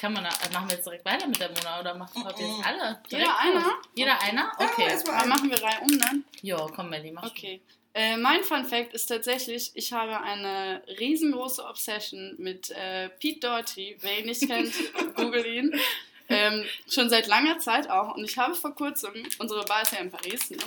Kann 0.00 0.12
man, 0.12 0.24
da- 0.24 0.30
äh, 0.30 0.52
machen 0.52 0.68
wir 0.68 0.76
jetzt 0.76 0.84
direkt 0.86 1.04
weiter 1.04 1.26
mit 1.26 1.40
der 1.40 1.48
Mona 1.50 1.80
oder 1.80 1.94
machen 1.94 2.22
ihr 2.38 2.46
Mhm. 2.46 2.56
jetzt 2.56 2.66
alle? 2.66 3.00
Jeder 3.08 3.22
direkt 3.24 3.40
einer? 3.40 3.54
los? 3.60 3.72
Jeder 3.94 4.20
einer? 4.22 4.52
Ja, 4.58 4.66
Okay. 4.70 4.84
erstmal 4.88 5.16
Aber 5.16 5.26
machen 5.26 5.50
wir 5.50 5.62
Reihe 5.62 5.80
um 5.80 5.98
dann? 5.98 6.24
Jo, 6.42 6.70
komm, 6.74 6.90
Melli, 6.90 7.10
mach 7.12 7.24
Okay. 7.24 7.60
Äh, 7.94 8.18
mein 8.18 8.44
Fun 8.44 8.66
Fact 8.66 8.92
ist 8.92 9.06
tatsächlich, 9.06 9.70
ich 9.74 9.90
habe 9.94 10.20
eine 10.20 10.82
riesengroße 10.98 11.64
Obsession 11.64 12.34
mit 12.36 12.68
äh, 12.70 13.08
Pete 13.08 13.40
Doherty. 13.40 13.96
Wer 14.00 14.18
ihn 14.18 14.26
nicht 14.26 14.42
kennt, 14.46 14.74
google 15.14 15.46
ihn. 15.46 15.80
Ähm, 16.28 16.66
schon 16.90 17.08
seit 17.08 17.26
langer 17.26 17.58
Zeit 17.58 17.88
auch. 17.88 18.16
Und 18.16 18.24
ich 18.24 18.36
habe 18.36 18.54
vor 18.54 18.74
kurzem, 18.74 19.12
unsere 19.38 19.64
Bar 19.64 19.80
ist 19.82 19.92
ja 19.92 19.98
in 20.00 20.10
Paris, 20.10 20.50
ne? 20.50 20.58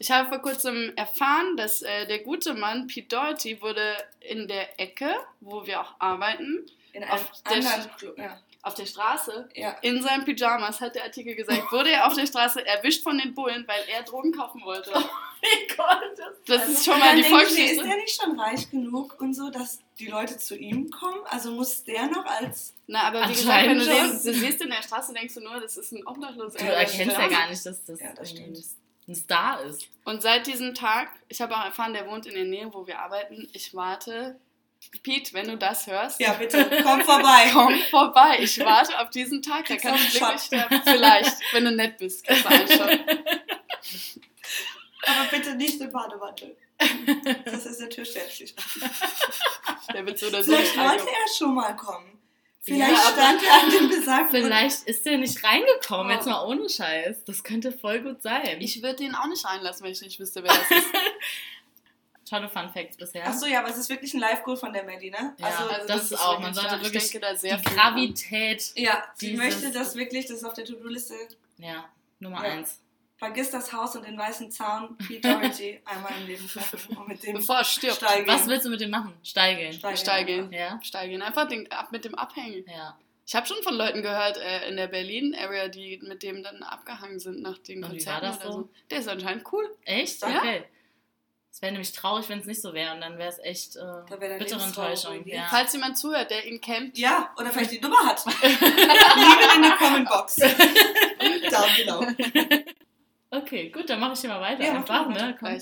Ich 0.00 0.10
habe 0.10 0.30
vor 0.30 0.38
kurzem 0.38 0.94
erfahren, 0.96 1.58
dass 1.58 1.82
äh, 1.82 2.06
der 2.06 2.20
gute 2.20 2.54
Mann 2.54 2.86
Pete 2.86 3.14
Doherty 3.14 3.60
wurde 3.60 3.94
in 4.20 4.48
der 4.48 4.80
Ecke, 4.80 5.14
wo 5.40 5.66
wir 5.66 5.78
auch 5.78 5.94
arbeiten, 5.98 6.64
Auf 7.10 7.30
der. 7.50 7.60
Ja. 8.16 8.40
auf 8.62 8.74
der 8.74 8.86
Straße, 8.86 9.50
ja. 9.54 9.76
in 9.82 10.00
seinen 10.02 10.24
Pyjamas, 10.24 10.80
hat 10.80 10.94
der 10.94 11.04
Artikel 11.04 11.34
gesagt, 11.34 11.70
wurde 11.70 11.90
er 11.90 12.06
auf 12.06 12.14
der 12.14 12.26
Straße 12.26 12.64
erwischt 12.66 13.02
von 13.02 13.18
den 13.18 13.34
Bullen, 13.34 13.68
weil 13.68 13.82
er 13.94 14.02
Drogen 14.02 14.32
kaufen 14.32 14.62
wollte. 14.64 14.90
Das 16.46 16.66
ist 16.66 16.84
schon 16.84 16.98
mal 16.98 17.14
die 17.16 17.24
Volksgeschichte. 17.24 17.76
Ist 17.76 17.84
der 17.84 17.96
nicht 17.96 18.22
schon 18.22 18.40
reich 18.40 18.70
genug 18.70 19.20
und 19.20 19.34
so, 19.34 19.50
dass 19.50 19.80
die 19.98 20.06
Leute 20.06 20.36
zu 20.38 20.56
ihm 20.56 20.90
kommen? 20.90 21.20
Also 21.26 21.52
muss 21.52 21.84
der 21.84 22.06
noch 22.06 22.24
als. 22.24 22.74
Na, 22.86 23.02
aber 23.02 23.28
wie 23.28 23.34
gesagt, 23.34 23.66
wenn 23.66 23.78
du 23.78 23.84
den, 23.84 24.10
du 24.10 24.18
siehst 24.34 24.62
in 24.62 24.70
der 24.70 24.82
Straße, 24.82 25.12
denkst 25.12 25.34
du 25.34 25.40
nur, 25.40 25.60
das 25.60 25.76
ist 25.76 25.92
ein 25.92 26.06
Obdachloser. 26.06 26.58
Du 26.58 26.64
erkennst 26.64 27.16
ja 27.16 27.28
gar 27.28 27.48
nicht, 27.50 27.64
dass 27.64 27.84
das, 27.84 28.00
Ja, 28.00 28.12
das 28.14 28.30
stimmt. 28.30 28.58
Ein 29.10 29.14
Star 29.14 29.60
ist. 29.62 29.88
Und 30.04 30.22
seit 30.22 30.46
diesem 30.46 30.74
Tag, 30.74 31.08
ich 31.28 31.40
habe 31.40 31.56
auch 31.56 31.64
erfahren, 31.64 31.92
der 31.92 32.06
wohnt 32.06 32.26
in 32.26 32.34
der 32.34 32.44
Nähe, 32.44 32.72
wo 32.72 32.86
wir 32.86 32.98
arbeiten. 33.00 33.48
Ich 33.52 33.74
warte. 33.74 34.38
Pete, 35.02 35.34
wenn 35.34 35.46
du 35.46 35.58
das 35.58 35.86
hörst, 35.86 36.18
Ja, 36.20 36.32
bitte, 36.32 36.64
komm 36.82 37.02
vorbei. 37.02 37.50
komm 37.52 37.78
vorbei. 37.90 38.38
Ich 38.40 38.58
warte 38.60 38.98
auf 38.98 39.10
diesen 39.10 39.42
Tag. 39.42 39.66
Da 39.66 39.76
kann 39.76 39.92
du 39.92 40.00
ich 40.00 40.18
wirklich. 40.18 40.80
Vielleicht, 40.84 41.36
wenn 41.52 41.66
du 41.66 41.72
nett 41.72 41.98
bist, 41.98 42.26
du. 42.26 42.34
Aber 45.06 45.24
bitte 45.30 45.54
nicht 45.54 45.78
im 45.80 45.92
Bademantel. 45.92 46.56
Das 47.44 47.66
ist 47.66 47.80
der 47.80 47.90
Türsteher 47.90 48.28
schließt. 48.30 48.58
Der 49.92 50.06
wird 50.06 50.18
so 50.18 50.28
oder 50.28 50.42
so 50.42 50.52
Vielleicht 50.52 50.76
wollte 50.78 51.08
er 51.08 51.34
schon 51.36 51.54
mal 51.54 51.76
kommen. 51.76 52.19
Vielleicht 52.62 52.92
Ja, 52.92 52.98
aber- 53.08 53.12
stand 53.22 53.42
er 53.42 53.62
an 53.62 53.70
dem 53.70 53.88
besagten 53.88 54.42
Vielleicht 54.44 54.82
ist 54.82 55.06
der 55.06 55.16
nicht 55.18 55.42
reingekommen, 55.42 56.08
Oh. 56.12 56.14
jetzt 56.14 56.26
mal 56.26 56.44
ohne 56.46 56.68
Scheiß. 56.68 57.24
Das 57.24 57.42
könnte 57.42 57.72
voll 57.72 58.00
gut 58.00 58.22
sein. 58.22 58.60
Ich 58.60 58.82
würde 58.82 58.96
den 58.96 59.14
auch 59.14 59.26
nicht 59.28 59.44
reinlassen, 59.44 59.84
wenn 59.84 59.92
ich 59.92 60.02
nicht 60.02 60.20
wüsste, 60.20 60.42
wer 60.42 60.52
das 60.52 60.70
ist. 60.70 60.86
Tolle 62.28 62.48
Fun 62.48 62.68
Facts 62.72 62.96
bisher. 62.96 63.26
Achso, 63.26 63.46
ja, 63.46 63.58
aber 63.60 63.70
es 63.70 63.76
ist 63.78 63.88
wirklich 63.88 64.14
ein 64.14 64.20
Live-Goal 64.20 64.56
von 64.56 64.72
der 64.72 64.84
Melli, 64.84 65.10
ne? 65.10 65.34
Ja. 65.38 65.46
Also, 65.46 65.68
Also 65.68 65.86
das 65.88 66.02
ist 66.12 66.20
auch, 66.20 66.38
man 66.38 66.54
sollte 66.54 66.80
wirklich 66.82 67.04
ich 67.04 67.10
denke 67.10 67.26
da 67.26 67.34
sehr 67.34 67.56
die 67.56 67.68
viel 67.68 67.76
Gravität, 67.76 68.70
ja, 68.76 69.02
sie 69.14 69.34
möchte 69.36 69.72
das 69.72 69.96
wirklich, 69.96 70.26
das 70.26 70.36
ist 70.36 70.44
auf 70.44 70.52
der 70.54 70.64
To-Do-Liste. 70.64 71.14
ja, 71.58 71.86
Nummer 72.20 72.44
Ja. 72.46 72.52
eins. 72.52 72.78
Vergiss 73.20 73.50
das 73.50 73.70
Haus 73.70 73.94
und 73.96 74.06
den 74.06 74.16
weißen 74.16 74.50
Zaun, 74.50 74.96
Pete 74.96 75.28
Doherty 75.28 75.78
einmal 75.84 76.10
im 76.18 76.26
Leben 76.26 76.48
treffen 76.48 76.96
und 76.96 77.06
mit 77.06 77.22
dem 77.22 77.34
Bevor 77.34 77.58
er 77.58 77.64
stirbt. 77.64 77.96
Steil 77.96 78.26
Was 78.26 78.48
willst 78.48 78.64
du 78.64 78.70
mit 78.70 78.80
dem 78.80 78.90
machen? 78.90 79.12
Steil 79.22 79.56
gehen. 79.56 79.72
Steil 79.74 79.96
Steil 79.98 80.24
gehen. 80.24 80.50
gehen. 80.50 80.58
Ja? 80.58 80.80
Steil 80.82 81.08
gehen. 81.10 81.20
Einfach 81.20 81.46
den, 81.46 81.70
ab, 81.70 81.92
mit 81.92 82.06
dem 82.06 82.14
abhängen. 82.14 82.64
Ja. 82.66 82.98
Ich 83.26 83.34
habe 83.34 83.46
schon 83.46 83.62
von 83.62 83.74
Leuten 83.74 84.00
gehört 84.00 84.38
äh, 84.38 84.68
in 84.70 84.76
der 84.78 84.86
Berlin-Area, 84.88 85.68
die 85.68 86.00
mit 86.02 86.22
dem 86.22 86.42
dann 86.42 86.62
abgehangen 86.62 87.18
sind 87.18 87.42
nach 87.42 87.58
den 87.58 87.84
Und 87.84 87.90
wie 87.92 87.96
Konzerten 87.96 88.22
war 88.22 88.30
das 88.32 88.40
oder 88.40 88.52
so? 88.52 88.58
so. 88.62 88.68
Der 88.90 88.98
ist 89.00 89.08
anscheinend 89.08 89.52
cool. 89.52 89.68
Echt? 89.84 90.22
Ja. 90.22 90.38
Okay. 90.38 90.64
Es 91.52 91.60
wäre 91.60 91.72
nämlich 91.72 91.92
traurig, 91.92 92.26
wenn 92.30 92.38
es 92.38 92.46
nicht 92.46 92.62
so 92.62 92.72
wäre 92.72 92.94
und 92.94 93.02
dann 93.02 93.18
wäre 93.18 93.28
es 93.28 93.38
echt 93.40 93.76
äh, 93.76 93.80
wär 93.82 94.38
bittere 94.38 94.62
Enttäuschung. 94.62 95.26
Ja. 95.26 95.46
Falls 95.50 95.74
jemand 95.74 95.98
zuhört, 95.98 96.30
der 96.30 96.46
ihn 96.46 96.60
kennt, 96.60 96.96
Ja, 96.96 97.34
oder 97.36 97.50
vielleicht 97.50 97.72
die 97.72 97.80
Nummer 97.80 97.98
hat. 98.06 98.24
Liebe 98.42 99.56
in 99.56 99.62
der 99.62 99.72
Comment-Box. 99.72 100.36
Down 101.50 101.68
below. 101.76 102.06
Okay, 103.30 103.70
gut, 103.70 103.88
dann 103.88 104.00
mache 104.00 104.14
ich 104.14 104.20
hier 104.20 104.30
mal 104.30 104.40
weiter. 104.40 104.64
Ja, 104.64 104.74
Einfach, 104.74 105.08
ne? 105.08 105.36
Komm. 105.38 105.58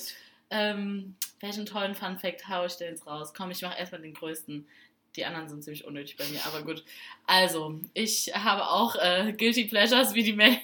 Ähm, 0.50 1.14
welchen 1.40 1.66
tollen 1.66 1.94
Fun 1.94 2.18
Fact 2.18 2.48
haue 2.48 2.66
ich 2.66 2.76
denn 2.76 2.88
jetzt 2.90 3.06
raus? 3.06 3.34
Komm, 3.36 3.50
ich 3.50 3.60
mache 3.62 3.78
erstmal 3.78 4.00
den 4.00 4.14
größten. 4.14 4.66
Die 5.16 5.24
anderen 5.24 5.48
sind 5.48 5.64
ziemlich 5.64 5.84
unnötig 5.84 6.16
bei 6.16 6.24
mir, 6.26 6.40
aber 6.46 6.62
gut. 6.62 6.84
Also, 7.26 7.80
ich 7.92 8.32
habe 8.34 8.68
auch 8.68 8.94
äh, 8.96 9.32
Guilty 9.32 9.64
Pleasures 9.64 10.14
wie 10.14 10.22
die 10.22 10.32
Melly. 10.32 10.60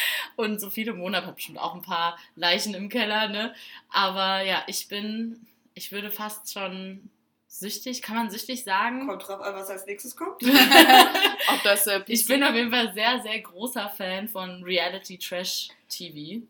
Und 0.36 0.60
so 0.60 0.70
viele 0.70 0.92
Monate 0.92 1.26
habe 1.26 1.34
bestimmt 1.34 1.58
auch 1.58 1.74
ein 1.74 1.82
paar 1.82 2.18
Leichen 2.36 2.74
im 2.74 2.88
Keller, 2.88 3.28
ne? 3.28 3.54
Aber 3.90 4.42
ja, 4.42 4.62
ich 4.66 4.88
bin, 4.88 5.46
ich 5.74 5.92
würde 5.92 6.10
fast 6.10 6.52
schon 6.52 7.10
süchtig, 7.48 8.02
kann 8.02 8.16
man 8.16 8.30
süchtig 8.30 8.64
sagen? 8.64 9.06
Kommt 9.06 9.26
drauf 9.26 9.40
an, 9.40 9.54
was 9.54 9.70
als 9.70 9.86
nächstes 9.86 10.14
kommt. 10.14 10.42
Ob 10.42 11.62
das 11.64 11.86
äh, 11.86 12.02
Ich 12.06 12.26
bin 12.26 12.44
auf 12.44 12.54
jeden 12.54 12.70
Fall 12.70 12.92
sehr, 12.92 13.20
sehr 13.22 13.40
großer 13.40 13.88
Fan 13.88 14.28
von 14.28 14.62
Reality 14.62 15.18
Trash 15.18 15.68
TV 15.88 16.46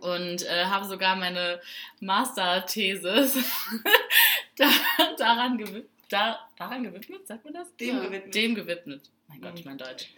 und 0.00 0.42
äh, 0.46 0.64
habe 0.66 0.86
sogar 0.86 1.16
meine 1.16 1.60
Master-Thesis 2.00 3.38
da, 4.56 4.70
daran, 5.18 5.58
gewi 5.58 5.84
da, 6.08 6.38
daran 6.56 6.82
gewidmet, 6.82 7.26
sagt 7.26 7.44
man 7.44 7.54
das? 7.54 7.74
Dem 7.76 7.96
Ja, 7.96 8.04
gewidmet. 8.04 8.34
Dem 8.34 8.54
gewidmet. 8.54 9.10
Mein 9.28 9.40
Gott, 9.40 9.64
mein 9.64 9.78
Deutsch. 9.78 10.08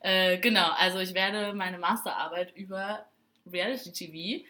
Äh, 0.00 0.38
genau, 0.38 0.70
also 0.72 0.98
ich 0.98 1.14
werde 1.14 1.52
meine 1.54 1.78
Masterarbeit 1.78 2.54
über 2.56 3.06
Reality 3.50 3.92
TV 3.92 4.44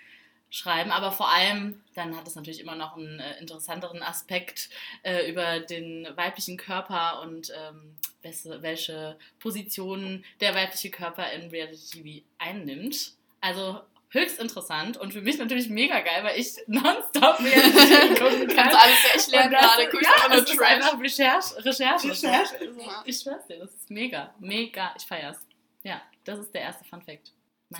schreiben, 0.49 0.91
aber 0.91 1.13
vor 1.13 1.31
allem, 1.31 1.83
dann 1.95 2.17
hat 2.17 2.27
es 2.27 2.35
natürlich 2.35 2.61
immer 2.61 2.77
noch 2.77 2.97
einen 2.97 3.21
äh, 3.21 3.39
interessanteren 3.41 4.03
Aspekt 4.03 4.71
äh, 5.03 5.31
über 5.31 5.61
den 5.61 6.07
weiblichen 6.15 6.57
Körper 6.57 7.21
und 7.23 7.53
ähm, 7.55 7.97
welche, 8.23 8.63
welche 8.63 9.19
Positionen 9.39 10.25
der 10.41 10.55
weibliche 10.55 10.91
Körper 10.91 11.31
in 11.33 11.51
Reality 11.51 12.03
TV 12.03 12.27
einnimmt. 12.39 13.16
Also 13.47 13.81
höchst 14.11 14.39
interessant 14.41 14.97
und 14.97 15.13
für 15.13 15.21
mich 15.21 15.37
natürlich 15.39 15.69
mega 15.69 16.01
geil, 16.01 16.23
weil 16.25 16.39
ich 16.39 16.57
nonstop 16.67 17.39
Reality 17.41 18.15
gucken 18.19 18.47
kann. 18.49 18.71
kannst 18.71 18.75
du 18.75 18.79
alles 18.79 19.27
Und 19.27 19.35
das- 19.35 19.51
gerade. 19.51 19.89
Guckst 19.91 20.09
ja, 20.09 20.29
nur 20.29 20.37
das 20.41 20.51
ist 20.51 20.57
Trash. 20.57 20.69
einfach 20.71 21.01
Recherche. 21.01 21.65
Recherche. 21.65 22.09
Recherche. 22.11 22.73
Ja. 22.79 23.03
Ich 23.05 23.19
schwör's 23.21 23.47
dir, 23.47 23.59
das 23.59 23.75
ist 23.75 23.91
mega, 23.91 24.35
mega. 24.39 24.95
Ich 24.97 25.05
feier's. 25.05 25.39
Ja, 25.83 26.01
das 26.25 26.39
ist 26.41 26.55
der 26.55 26.63
erste 26.63 26.85
Fun 26.85 27.03
Fact. 27.03 27.33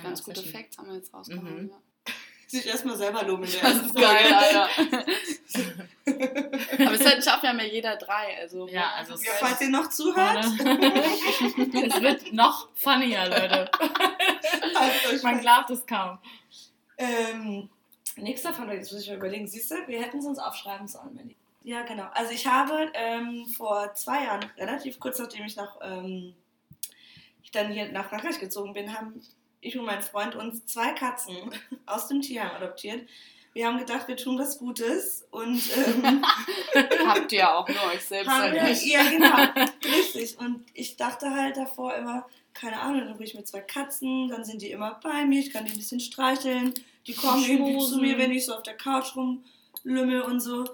Ganz 0.03 0.23
gute. 0.23 0.43
Facts 0.43 0.77
haben 0.77 0.89
wir 0.89 0.95
jetzt 0.95 1.13
rausgehauen. 1.13 1.63
Mhm. 1.63 1.69
Ja. 1.69 1.77
Sich 2.47 2.65
erstmal 2.65 2.95
selber 2.95 3.23
loben 3.23 3.43
in 3.43 3.51
der 3.51 3.61
Das 3.61 3.71
ersten 3.71 3.85
ist 3.87 3.95
geil. 3.95 4.33
Alter. 4.33 4.69
Aber 6.85 6.93
es 6.93 7.05
halt, 7.05 7.23
schafft 7.23 7.43
ja 7.43 7.51
mehr 7.51 7.67
jeder 7.67 7.97
drei. 7.97 8.37
Also, 8.39 8.67
Ja, 8.69 8.91
also 8.95 9.15
es 9.15 9.25
Ja, 9.25 9.33
falls 9.37 9.59
ihr 9.59 9.69
noch 9.69 9.89
zuhört, 9.89 10.45
es 10.45 12.01
wird 12.01 12.31
noch 12.31 12.69
funnier, 12.73 13.27
Leute. 13.27 13.69
euch 15.11 15.23
Man 15.23 15.41
glaubt 15.41 15.69
es 15.71 15.85
kaum. 15.85 16.19
Ähm, 16.97 17.69
nächster 18.15 18.53
Fun 18.53 18.65
Fact, 18.67 18.77
jetzt 18.77 18.93
muss 18.93 19.01
ich 19.01 19.09
mal 19.09 19.17
überlegen. 19.17 19.45
Siehst 19.47 19.69
du, 19.71 19.75
wir 19.85 20.01
hätten 20.01 20.19
es 20.19 20.25
uns 20.25 20.39
aufschreiben 20.39 20.87
sollen, 20.87 21.13
Melli. 21.15 21.35
Ja, 21.63 21.81
genau. 21.81 22.07
Also 22.13 22.31
ich 22.31 22.47
habe 22.47 22.89
ähm, 22.93 23.45
vor 23.57 23.93
zwei 23.93 24.23
Jahren, 24.23 24.49
relativ 24.57 25.01
kurz 25.01 25.19
nachdem 25.19 25.45
ich 25.45 25.57
nach, 25.57 25.75
ähm, 25.81 26.33
ich 27.43 27.51
dann 27.51 27.73
hier 27.73 27.91
nach 27.91 28.07
Frankreich 28.07 28.39
gezogen 28.39 28.71
bin, 28.73 28.97
haben 28.97 29.21
ich 29.61 29.77
und 29.77 29.85
mein 29.85 30.01
Freund 30.01 30.35
uns 30.35 30.65
zwei 30.65 30.91
Katzen 30.91 31.35
aus 31.85 32.07
dem 32.07 32.21
Tierheim 32.21 32.55
adoptiert. 32.55 33.07
Wir 33.53 33.65
haben 33.65 33.79
gedacht, 33.79 34.07
wir 34.07 34.17
tun 34.17 34.37
was 34.37 34.59
Gutes 34.59 35.25
und 35.31 35.59
ähm, 35.75 36.23
habt 37.07 37.31
ihr 37.31 37.51
auch 37.51 37.67
nur 37.67 37.85
euch 37.91 38.05
selbst 38.05 38.29
haben 38.29 38.53
wir, 38.53 38.71
ja 38.71 39.09
genau, 39.09 39.65
richtig. 39.97 40.37
Und 40.37 40.63
ich 40.75 40.95
dachte 40.95 41.31
halt 41.31 41.57
davor 41.57 41.95
immer, 41.95 42.27
keine 42.53 42.79
Ahnung, 42.79 43.07
dann 43.07 43.17
bin 43.17 43.25
ich 43.25 43.33
mit 43.33 43.47
zwei 43.47 43.61
Katzen, 43.61 44.29
dann 44.29 44.43
sind 44.43 44.61
die 44.61 44.69
immer 44.69 44.99
bei 45.01 45.25
mir, 45.25 45.39
ich 45.39 45.51
kann 45.51 45.65
die 45.65 45.71
ein 45.71 45.77
bisschen 45.77 45.99
streicheln, 45.99 46.73
die 47.07 47.13
kommen 47.13 47.43
irgendwie 47.43 47.79
zu 47.79 47.87
Schmusen. 47.87 48.01
mir, 48.01 48.17
wenn 48.19 48.31
ich 48.31 48.45
so 48.45 48.53
auf 48.53 48.63
der 48.63 48.77
Couch 48.77 49.15
rumlümmel 49.15 50.21
und 50.21 50.39
so. 50.39 50.65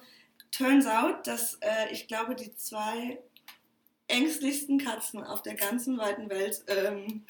Turns 0.52 0.86
out, 0.86 1.26
dass 1.26 1.56
äh, 1.62 1.92
ich 1.92 2.08
glaube, 2.08 2.36
die 2.36 2.54
zwei 2.56 3.18
ängstlichsten 4.08 4.78
Katzen 4.78 5.24
auf 5.24 5.42
der 5.42 5.56
ganzen 5.56 5.98
weiten 5.98 6.30
Welt 6.30 6.62
ähm, 6.68 7.24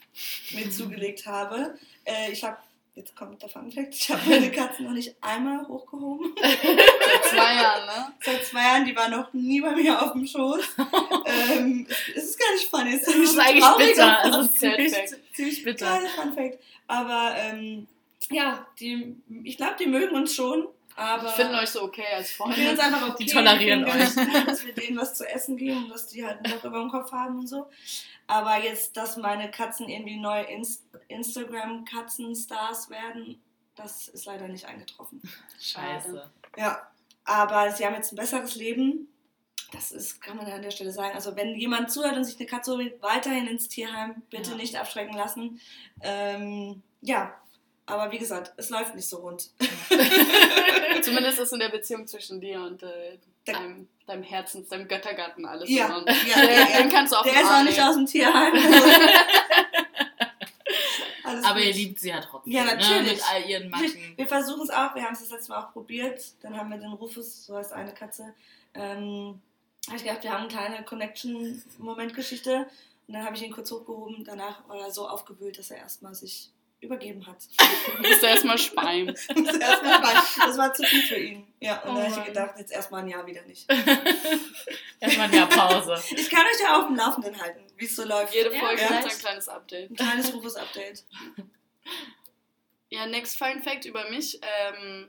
mir 0.51 0.69
zugelegt 0.71 1.25
habe. 1.25 1.77
Äh, 2.05 2.31
ich 2.31 2.43
habe, 2.43 2.57
jetzt 2.95 3.15
kommt 3.15 3.41
der 3.41 3.49
Fun 3.49 3.71
Fact, 3.71 3.93
ich 3.93 4.09
habe 4.09 4.21
meine 4.29 4.51
Katzen 4.51 4.85
noch 4.85 4.93
nicht 4.93 5.15
einmal 5.21 5.67
hochgehoben. 5.67 6.35
Seit 6.41 7.25
zwei 7.29 7.55
Jahren, 7.55 7.85
ne? 7.85 8.13
Seit 8.21 8.45
zwei 8.45 8.61
Jahren, 8.61 8.85
die 8.85 8.95
war 8.95 9.09
noch 9.09 9.31
nie 9.33 9.61
bei 9.61 9.71
mir 9.75 10.01
auf 10.01 10.13
dem 10.13 10.25
Schoß. 10.25 10.61
ähm, 11.25 11.87
es, 11.89 11.97
es 12.15 12.23
ist 12.31 12.39
gar 12.39 12.53
nicht 12.53 12.69
funny, 12.69 12.95
es 12.95 13.05
Das 13.05 13.15
ist, 13.15 13.23
ist 13.31 13.39
ein 13.39 13.47
eigentlich 13.47 13.77
bitter. 13.77 14.19
Fun 14.23 14.33
Es 14.33 14.45
ist 14.45 14.59
ziemlich, 14.59 14.93
Fact. 14.93 15.15
ziemlich 15.33 15.63
bitter. 15.63 15.85
Kleiner 15.85 16.09
Fun 16.09 16.33
Fact. 16.33 16.59
Aber 16.87 17.35
ähm, 17.37 17.87
ja, 18.29 18.65
die, 18.79 19.15
ich 19.43 19.57
glaube, 19.57 19.75
die 19.79 19.87
mögen 19.87 20.15
uns 20.15 20.33
schon. 20.35 20.67
Aber 20.95 21.27
Ich 21.27 21.33
finde 21.35 21.57
euch 21.57 21.69
so 21.69 21.83
okay 21.83 22.05
als 22.15 22.31
finden 22.31 22.53
Freunde. 22.53 22.71
uns 22.71 22.79
einfach 22.79 23.09
okay. 23.09 23.23
Die 23.25 23.31
tolerieren 23.31 23.85
finden 23.85 24.31
gut, 24.33 24.47
dass 24.47 24.65
wir 24.65 24.73
denen 24.73 24.97
was 24.97 25.15
zu 25.15 25.27
essen 25.27 25.57
geben 25.57 25.85
und 25.85 25.89
dass 25.89 26.07
die 26.07 26.25
halt 26.25 26.45
Dach 26.45 26.63
über 26.63 26.79
dem 26.79 26.89
Kopf 26.89 27.12
haben 27.12 27.39
und 27.39 27.47
so. 27.47 27.67
Aber 28.27 28.57
jetzt, 28.63 28.95
dass 28.95 29.17
meine 29.17 29.50
Katzen 29.51 29.89
irgendwie 29.89 30.17
neue 30.17 30.43
Inst 30.43 30.83
Instagram-Katzenstars 31.09 32.89
werden, 32.89 33.41
das 33.75 34.07
ist 34.07 34.25
leider 34.25 34.47
nicht 34.47 34.65
eingetroffen. 34.65 35.21
Scheiße. 35.62 36.29
Ja, 36.57 36.88
aber 37.25 37.71
sie 37.71 37.85
haben 37.85 37.95
jetzt 37.95 38.13
ein 38.13 38.17
besseres 38.17 38.55
Leben. 38.55 39.07
Das 39.71 39.91
ist, 39.91 40.21
kann 40.21 40.38
man 40.38 40.45
an 40.45 40.62
der 40.62 40.69
Stelle 40.71 40.91
sagen. 40.91 41.15
Also 41.15 41.35
wenn 41.35 41.55
jemand 41.55 41.91
zuhört 41.91 42.15
und 42.15 42.23
sich 42.25 42.38
eine 42.38 42.45
Katze 42.45 42.73
holt, 42.73 43.01
weiterhin 43.01 43.47
ins 43.47 43.67
Tierheim, 43.67 44.21
bitte 44.29 44.51
Ja. 44.51 44.57
nicht 44.57 44.75
abschrecken 44.75 45.15
lassen. 45.17 45.59
Ähm, 46.01 46.83
ja, 47.01 47.33
aber 47.85 48.11
wie 48.11 48.17
gesagt, 48.17 48.53
es 48.57 48.69
läuft 48.69 48.95
nicht 48.95 49.07
so 49.07 49.17
rund. 49.17 49.49
Zumindest 51.01 51.39
ist 51.39 51.53
in 51.53 51.59
der 51.59 51.69
Beziehung 51.69 52.07
zwischen 52.07 52.39
dir 52.41 52.61
und 52.61 52.81
äh, 52.83 53.17
Der- 53.47 53.55
deinem, 53.55 53.87
deinem 54.07 54.23
Herzens, 54.23 54.69
deinem 54.69 54.87
Göttergarten 54.87 55.45
alles 55.45 55.69
Ja, 55.69 55.93
Ordnung. 55.95 56.15
ja, 56.27 56.43
ja, 56.43 56.51
ja. 56.69 56.77
Den 56.77 56.89
kannst 56.89 57.11
du 57.13 57.17
auf 57.17 57.23
Der 57.23 57.33
ist 57.41 57.49
auch 57.51 57.63
nicht 57.63 57.81
aus 57.81 57.95
dem 57.95 58.05
Tierheim. 58.05 58.53
Alles 61.25 61.45
Aber 61.45 61.59
ihr 61.59 61.73
liebt 61.73 61.99
sie 61.99 62.09
ja 62.09 62.19
trotzdem. 62.21 62.51
Ja, 62.53 62.63
Ne? 62.65 62.75
natürlich. 62.75 63.13
Mit 63.13 63.23
all 63.31 63.49
ihren 63.49 63.69
Macken. 63.69 64.13
Wir 64.17 64.27
versuchen 64.27 64.61
es 64.63 64.69
auch, 64.69 64.93
wir 64.95 65.03
haben 65.03 65.13
es 65.13 65.21
das 65.21 65.29
letzte 65.29 65.51
Mal 65.51 65.63
auch 65.63 65.71
probiert. 65.71 66.21
Dann 66.41 66.57
haben 66.57 66.69
wir 66.69 66.77
den 66.77 66.91
Rufus, 66.93 67.45
so 67.45 67.55
heißt 67.55 67.71
eine 67.73 67.93
Katze. 67.93 68.33
Ähm, 68.73 69.39
habe 69.87 69.97
ich 69.97 70.03
gedacht, 70.03 70.23
wir 70.23 70.31
haben 70.31 70.41
eine 70.41 70.47
kleine 70.49 70.83
Connection-Moment-Geschichte. 70.83 72.67
Und 73.07 73.13
dann 73.13 73.25
habe 73.25 73.35
ich 73.35 73.43
ihn 73.43 73.51
kurz 73.53 73.71
hochgehoben. 73.71 74.23
Danach 74.25 74.67
war 74.67 74.77
er 74.79 74.91
so 74.91 75.07
aufgewühlt, 75.07 75.57
dass 75.57 75.71
er 75.71 75.77
erstmal 75.77 76.13
sich 76.15 76.49
übergeben 76.83 77.25
hat. 77.25 77.37
Du 77.97 78.07
musst 78.09 78.23
erstmal 78.23 78.57
speien. 78.57 79.07
das, 79.07 79.27
erstmal 79.27 80.03
war, 80.03 80.25
das 80.45 80.57
war 80.57 80.73
zu 80.73 80.83
viel 80.83 81.01
für 81.03 81.15
ihn. 81.17 81.47
Ja, 81.59 81.81
und 81.83 81.91
Oh 81.91 81.95
da 81.95 82.03
habe 82.09 82.19
ich 82.21 82.25
gedacht, 82.25 82.55
jetzt 82.57 82.71
erstmal 82.71 83.01
ein 83.03 83.07
Jahr 83.09 83.25
wieder 83.25 83.41
nicht. 83.43 83.65
Erstmal 84.99 85.27
ein 85.27 85.33
Jahr 85.33 85.47
Pause. 85.49 86.01
Ich 86.15 86.29
kann 86.29 86.45
euch 86.45 86.59
ja 86.61 86.79
auf 86.79 86.87
dem 86.87 86.95
Laufenden 86.95 87.41
halten, 87.41 87.61
wie 87.77 87.85
es 87.85 87.95
so 87.95 88.03
läuft. 88.05 88.33
Jede 88.33 88.53
Ja, 88.53 88.59
Folge 88.59 88.81
ja. 88.81 88.87
gibt 89.01 89.11
ein 89.13 89.19
kleines 89.19 89.47
Update. 89.49 89.91
Ein 89.91 89.95
kleines 89.95 90.33
Rufus-Update. 90.33 91.03
Ja, 92.89 93.05
next 93.07 93.37
Fun 93.37 93.61
Fact 93.63 93.85
über 93.85 94.09
mich. 94.09 94.39
Ähm, 94.41 95.07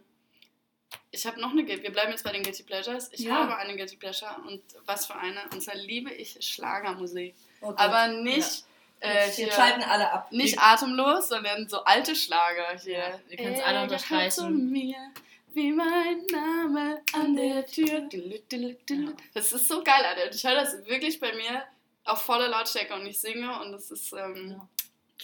ich 1.11 1.27
habe 1.27 1.41
noch 1.41 1.51
eine 1.51 1.65
Guilty. 1.65 1.83
Wir 1.83 1.93
bleiben 1.93 2.11
jetzt 2.13 2.25
bei 2.25 2.33
den 2.33 2.43
Guilty 2.43 2.63
Pleasures. 2.63 3.09
Ich 3.13 3.21
Ja. 3.21 3.35
habe 3.35 3.57
eine 3.57 3.77
Guilty 3.77 3.97
Pleasure 3.97 4.37
und 4.47 4.63
was 4.87 5.07
für 5.07 5.17
eine. 5.17 5.41
Und 5.53 5.63
zwar 5.63 5.75
liebe 5.77 6.13
ich 6.13 6.37
Schlagermusik. 6.41 7.35
Oh 7.61 7.69
Gott. 7.69 7.79
Aber 7.79 8.09
nicht, 8.09 8.65
äh, 9.05 9.31
hier, 9.31 9.53
schalten 9.53 9.83
alle 9.83 10.11
ab. 10.13 10.33
nicht 10.33 10.59
atemlos, 10.59 11.29
sondern 11.29 11.69
so 11.69 11.85
alte 11.85 12.15
Schlager 12.17 12.79
hier. 12.83 12.99
Ja, 12.99 13.19
ihr 13.29 13.37
könnt's 13.37 13.61
Er 13.61 13.67
alle 13.67 13.83
unterstreichen. 13.83 14.71
mir, 14.71 14.97
wie 15.53 15.73
mein 15.73 16.25
Name 16.33 17.01
an 17.13 17.37
der 17.37 17.67
Tür. 17.67 18.09
Das 19.35 19.53
ist 19.53 19.69
so 19.69 19.83
geil, 19.85 20.05
Alter. 20.05 20.35
Ich 20.35 20.45
höre 20.45 20.55
das 20.57 20.85
wirklich 20.87 21.21
bei 21.21 21.33
mir 21.35 21.63
auf 22.05 22.23
voller 22.23 22.49
Lautstärke 22.49 22.95
und 22.95 23.07
ich 23.07 23.19
singe 23.19 23.61
und 23.61 23.73
es 23.75 23.91
ist, 23.91 24.13
ähm, 24.13 24.51
Ja. 24.59 24.69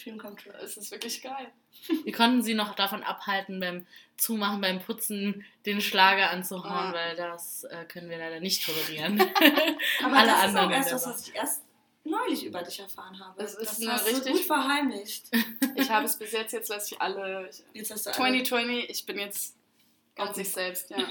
Dream 0.01 0.17
come 0.17 0.35
true. 0.35 0.53
es 0.63 0.77
ist 0.77 0.89
wirklich 0.91 1.21
geil. 1.21 1.51
Wir 2.05 2.13
konnten 2.13 2.41
sie 2.41 2.53
noch 2.53 2.75
davon 2.75 3.03
abhalten, 3.03 3.59
beim 3.59 3.85
Zumachen, 4.17 4.61
beim 4.61 4.79
Putzen 4.79 5.45
den 5.65 5.81
Schlager 5.81 6.29
anzuhauen, 6.31 6.87
Ja. 6.87 6.93
weil 6.93 7.15
das 7.17 7.65
äh, 7.65 7.83
können 7.85 8.09
wir 8.09 8.17
leider 8.17 8.39
nicht 8.39 8.65
tolerieren. 8.65 9.19
Aber 10.03 10.17
Alle 10.17 10.27
das 10.27 10.37
ist 10.37 10.43
anderen 10.45 10.67
auch 10.67 10.71
erst 10.71 10.93
was, 10.93 11.07
was 11.07 11.27
ich 11.27 11.35
erst 11.35 11.61
neulich 12.03 12.43
über 12.45 12.61
dich 12.63 12.79
erfahren 12.79 13.19
habe. 13.19 13.41
Das 13.41 13.55
ist 13.55 13.71
das 13.71 13.81
eine 13.81 13.91
hast 13.93 14.07
du 14.07 14.11
richtig- 14.15 14.33
gut 14.33 14.41
verheimlicht. 14.45 15.25
Ich 15.75 15.89
habe 15.89 16.05
es 16.05 16.17
bis 16.19 16.31
jetzt, 16.33 16.51
jetzt 16.53 16.69
lasse 16.69 16.93
ich 16.95 17.01
alle. 17.01 17.49
Jetzt 17.73 17.91
hast 17.91 18.05
du 18.05 18.09
alle- 18.09 18.17
2020, 18.43 18.89
ich 18.89 19.05
bin 19.05 19.19
jetzt 19.19 19.55
ganz 20.15 20.37
ich 20.37 20.49
selbst, 20.51 20.89
ja. 20.89 20.97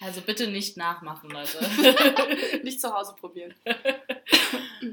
Also 0.00 0.20
bitte 0.20 0.48
nicht 0.48 0.76
nachmachen, 0.76 1.30
Leute. 1.30 1.58
Nicht 2.64 2.80
zu 2.80 2.92
Hause 2.92 3.14
probieren. 3.14 3.54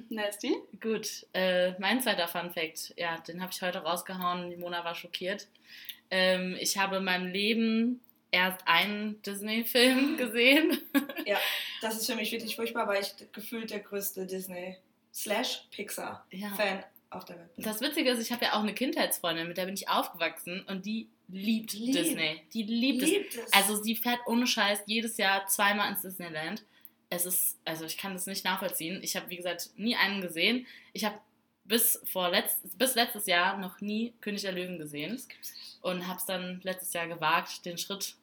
Nasty? 0.09 0.55
Gut, 0.79 1.25
äh, 1.33 1.71
mein 1.79 1.99
zweiter 1.99 2.27
Fun 2.27 2.51
Fact, 2.51 2.93
ja, 2.95 3.17
den 3.17 3.41
habe 3.41 3.51
ich 3.51 3.59
heute 3.63 3.79
rausgehauen. 3.79 4.51
Die 4.51 4.57
Mona 4.57 4.83
war 4.85 4.93
schockiert. 4.93 5.47
Ähm, 6.11 6.55
ich 6.59 6.77
habe 6.77 6.97
in 6.97 7.05
meinem 7.05 7.25
Leben 7.31 8.01
erst 8.31 8.67
einen 8.67 9.21
Disney-Film 9.24 10.17
gesehen. 10.17 10.79
Das 11.81 11.95
ist 11.95 12.05
für 12.07 12.15
mich 12.15 12.31
wirklich 12.31 12.55
furchtbar, 12.55 12.88
weil 12.88 13.01
ich 13.01 13.13
gefühlt 13.31 13.69
der 13.71 13.79
größte 13.79 14.25
Disney 14.25 14.77
slash 15.13 15.67
Pixar 15.71 16.25
Ja. 16.31 16.51
Auf 17.12 17.25
der 17.25 17.39
Welt 17.39 17.55
bin. 17.55 17.65
Das 17.65 17.81
Witzige 17.81 18.12
ist, 18.12 18.21
ich 18.21 18.31
habe 18.31 18.45
ja 18.45 18.53
auch 18.53 18.62
eine 18.62 18.74
Kindheitsfreundin, 18.74 19.48
mit 19.48 19.57
der 19.57 19.65
bin 19.65 19.74
ich 19.74 19.89
aufgewachsen 19.89 20.63
und 20.67 20.86
die 20.86 21.07
liebt 21.27 21.74
Liebt. 21.74 21.95
Disney. 21.95 22.41
Die 22.53 22.63
liebt 22.63 23.01
es. 23.01 23.09
Liebt 23.09 23.36
es. 23.36 23.53
Also 23.53 23.81
sie 23.81 23.95
fährt 23.95 24.19
ohne 24.27 24.45
Scheiß 24.45 24.81
jedes 24.86 25.17
Jahr 25.17 25.48
zweimal 25.48 25.89
ins 25.91 26.01
Disneyland. 26.03 26.63
Es 27.09 27.25
ist, 27.25 27.57
also 27.65 27.86
ich 27.86 27.98
kann 27.98 28.13
das 28.13 28.27
nicht 28.27 28.45
nachvollziehen. 28.45 29.00
Ich 29.01 29.15
habe, 29.15 29.27
wie 29.29 29.38
gesagt, 29.38 29.69
nie 29.75 29.95
einen 29.95 30.21
gesehen. 30.21 30.67
Ich 30.93 31.03
habe 31.03 31.17
bis, 31.65 32.00
vor 32.05 32.29
letzt, 32.29 32.77
bis 32.77 32.93
letztes 32.93 33.25
Jahr 33.25 33.57
noch 33.57 33.81
nie 33.81 34.13
König 34.21 34.41
der 34.43 34.51
Löwen 34.51 34.77
gesehen 34.77 35.13
das 35.13 35.27
gibt's 35.27 35.51
nicht. 35.53 35.77
und 35.83 36.07
habe 36.07 36.19
es 36.19 36.25
dann 36.25 36.59
letztes 36.63 36.93
Jahr 36.93 37.07
gewagt, 37.07 37.65
den 37.65 37.77
Schritt 37.79 38.15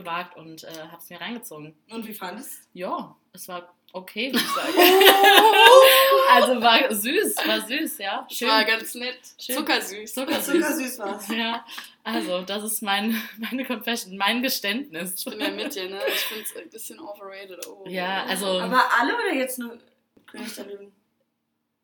gewagt 0.00 0.36
und 0.36 0.64
äh, 0.64 0.68
habe 0.90 0.98
es 1.02 1.10
mir 1.10 1.20
reingezogen. 1.20 1.74
Und 1.90 2.06
wie 2.06 2.14
fandest 2.14 2.62
Ja, 2.72 3.14
es 3.32 3.48
war 3.48 3.74
okay, 3.92 4.32
würde 4.32 4.38
ich 4.44 4.50
sagen. 4.50 4.72
also 6.34 6.60
war 6.62 6.92
süß, 6.94 7.36
war 7.46 7.60
süß, 7.66 7.98
ja. 7.98 8.26
Schön. 8.30 8.48
War 8.48 8.64
ganz 8.64 8.94
nett. 8.94 9.18
Schön. 9.38 9.56
Zuckersüß. 9.56 10.14
Zuckersüß. 10.14 10.54
Zuckersüß 10.60 10.98
war's. 10.98 11.28
Ja, 11.28 11.64
also 12.04 12.42
das 12.42 12.62
ist 12.64 12.82
mein, 12.82 13.20
meine 13.38 13.64
Confession, 13.64 14.16
mein 14.16 14.42
Geständnis. 14.42 15.14
Ich 15.18 15.24
bin 15.24 15.40
ja 15.40 15.50
mit 15.50 15.74
dir, 15.74 15.88
ne? 15.88 16.00
Ich 16.08 16.20
finde 16.20 16.44
es 16.44 16.56
ein 16.56 16.70
bisschen 16.70 17.00
overrated. 17.00 17.66
Oh. 17.66 17.84
Ja, 17.88 18.24
also- 18.24 18.60
Aber 18.60 18.82
alle 19.00 19.14
oder 19.14 19.32
jetzt 19.34 19.58
nur 19.58 19.78
König 20.26 20.54
der 20.54 20.66
Löwen? 20.66 20.92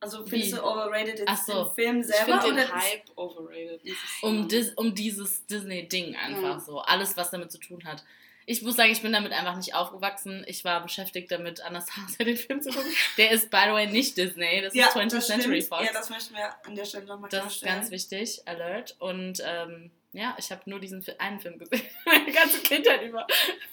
Also 0.05 0.25
findest 0.27 0.53
Wie? 0.53 0.57
du 0.57 0.63
overrated 0.65 1.19
jetzt 1.21 1.47
so. 1.47 1.65
den 1.65 1.75
Film 1.75 2.01
Ich 2.01 2.07
selber? 2.07 2.41
finde 2.43 2.61
den 2.63 2.73
Hype 2.75 3.03
overrated. 3.17 3.81
ich 3.85 3.95
um, 4.23 4.47
dis, 4.49 4.71
um 4.75 4.95
dieses 4.95 5.47
Disney-Ding 5.47 6.15
einfach 6.17 6.43
Ja. 6.43 6.61
so. 6.61 6.81
Alles, 6.81 7.17
was 7.17 7.31
damit 7.31 7.51
zu 7.51 7.59
tun 7.59 7.83
hat. 7.85 8.05
Ich 8.47 8.61
muss 8.61 8.77
sagen, 8.77 8.93
ich 8.93 9.01
bin 9.01 9.11
damit 9.13 9.33
einfach 9.33 9.57
nicht 9.57 9.75
aufgewachsen. 9.75 10.45
Ich 10.47 10.63
war 10.67 10.83
beschäftigt 10.83 11.31
damit, 11.31 11.63
Anastasia 11.63 12.27
den 12.27 12.37
Film 12.37 12.61
zu 12.61 12.71
gucken. 12.71 12.93
Der 13.17 13.31
ist, 13.31 13.51
by 13.51 13.61
the 13.65 13.73
way, 13.73 13.87
nicht 13.87 14.19
Disney. 14.19 14.61
Das 14.61 14.75
ja, 14.75 14.89
ist 14.89 14.97
20th 14.97 15.11
das 15.15 15.27
Century. 15.27 15.63
Fox. 15.63 15.87
Ja, 15.87 15.93
das 15.95 16.11
möchten 16.11 16.35
wir 16.35 16.55
an 16.67 16.75
der 16.75 16.85
Stelle 16.85 17.07
nochmal 17.07 17.31
Das 17.31 17.41
ist 17.41 17.61
klarstellen. 17.61 17.75
ganz 17.81 17.91
wichtig, 17.91 18.43
Alert. 18.47 18.97
Und 18.99 19.43
ähm, 19.47 19.91
ja, 20.15 20.35
ich 20.39 20.51
habe 20.51 20.63
nur 20.67 20.79
diesen 20.79 21.05
einen 21.19 21.41
Film 21.41 21.59
gesehen. 21.59 21.83
Meine 22.07 22.31
ganze 22.33 22.61
Kindheit 22.61 23.03
über. 23.03 23.27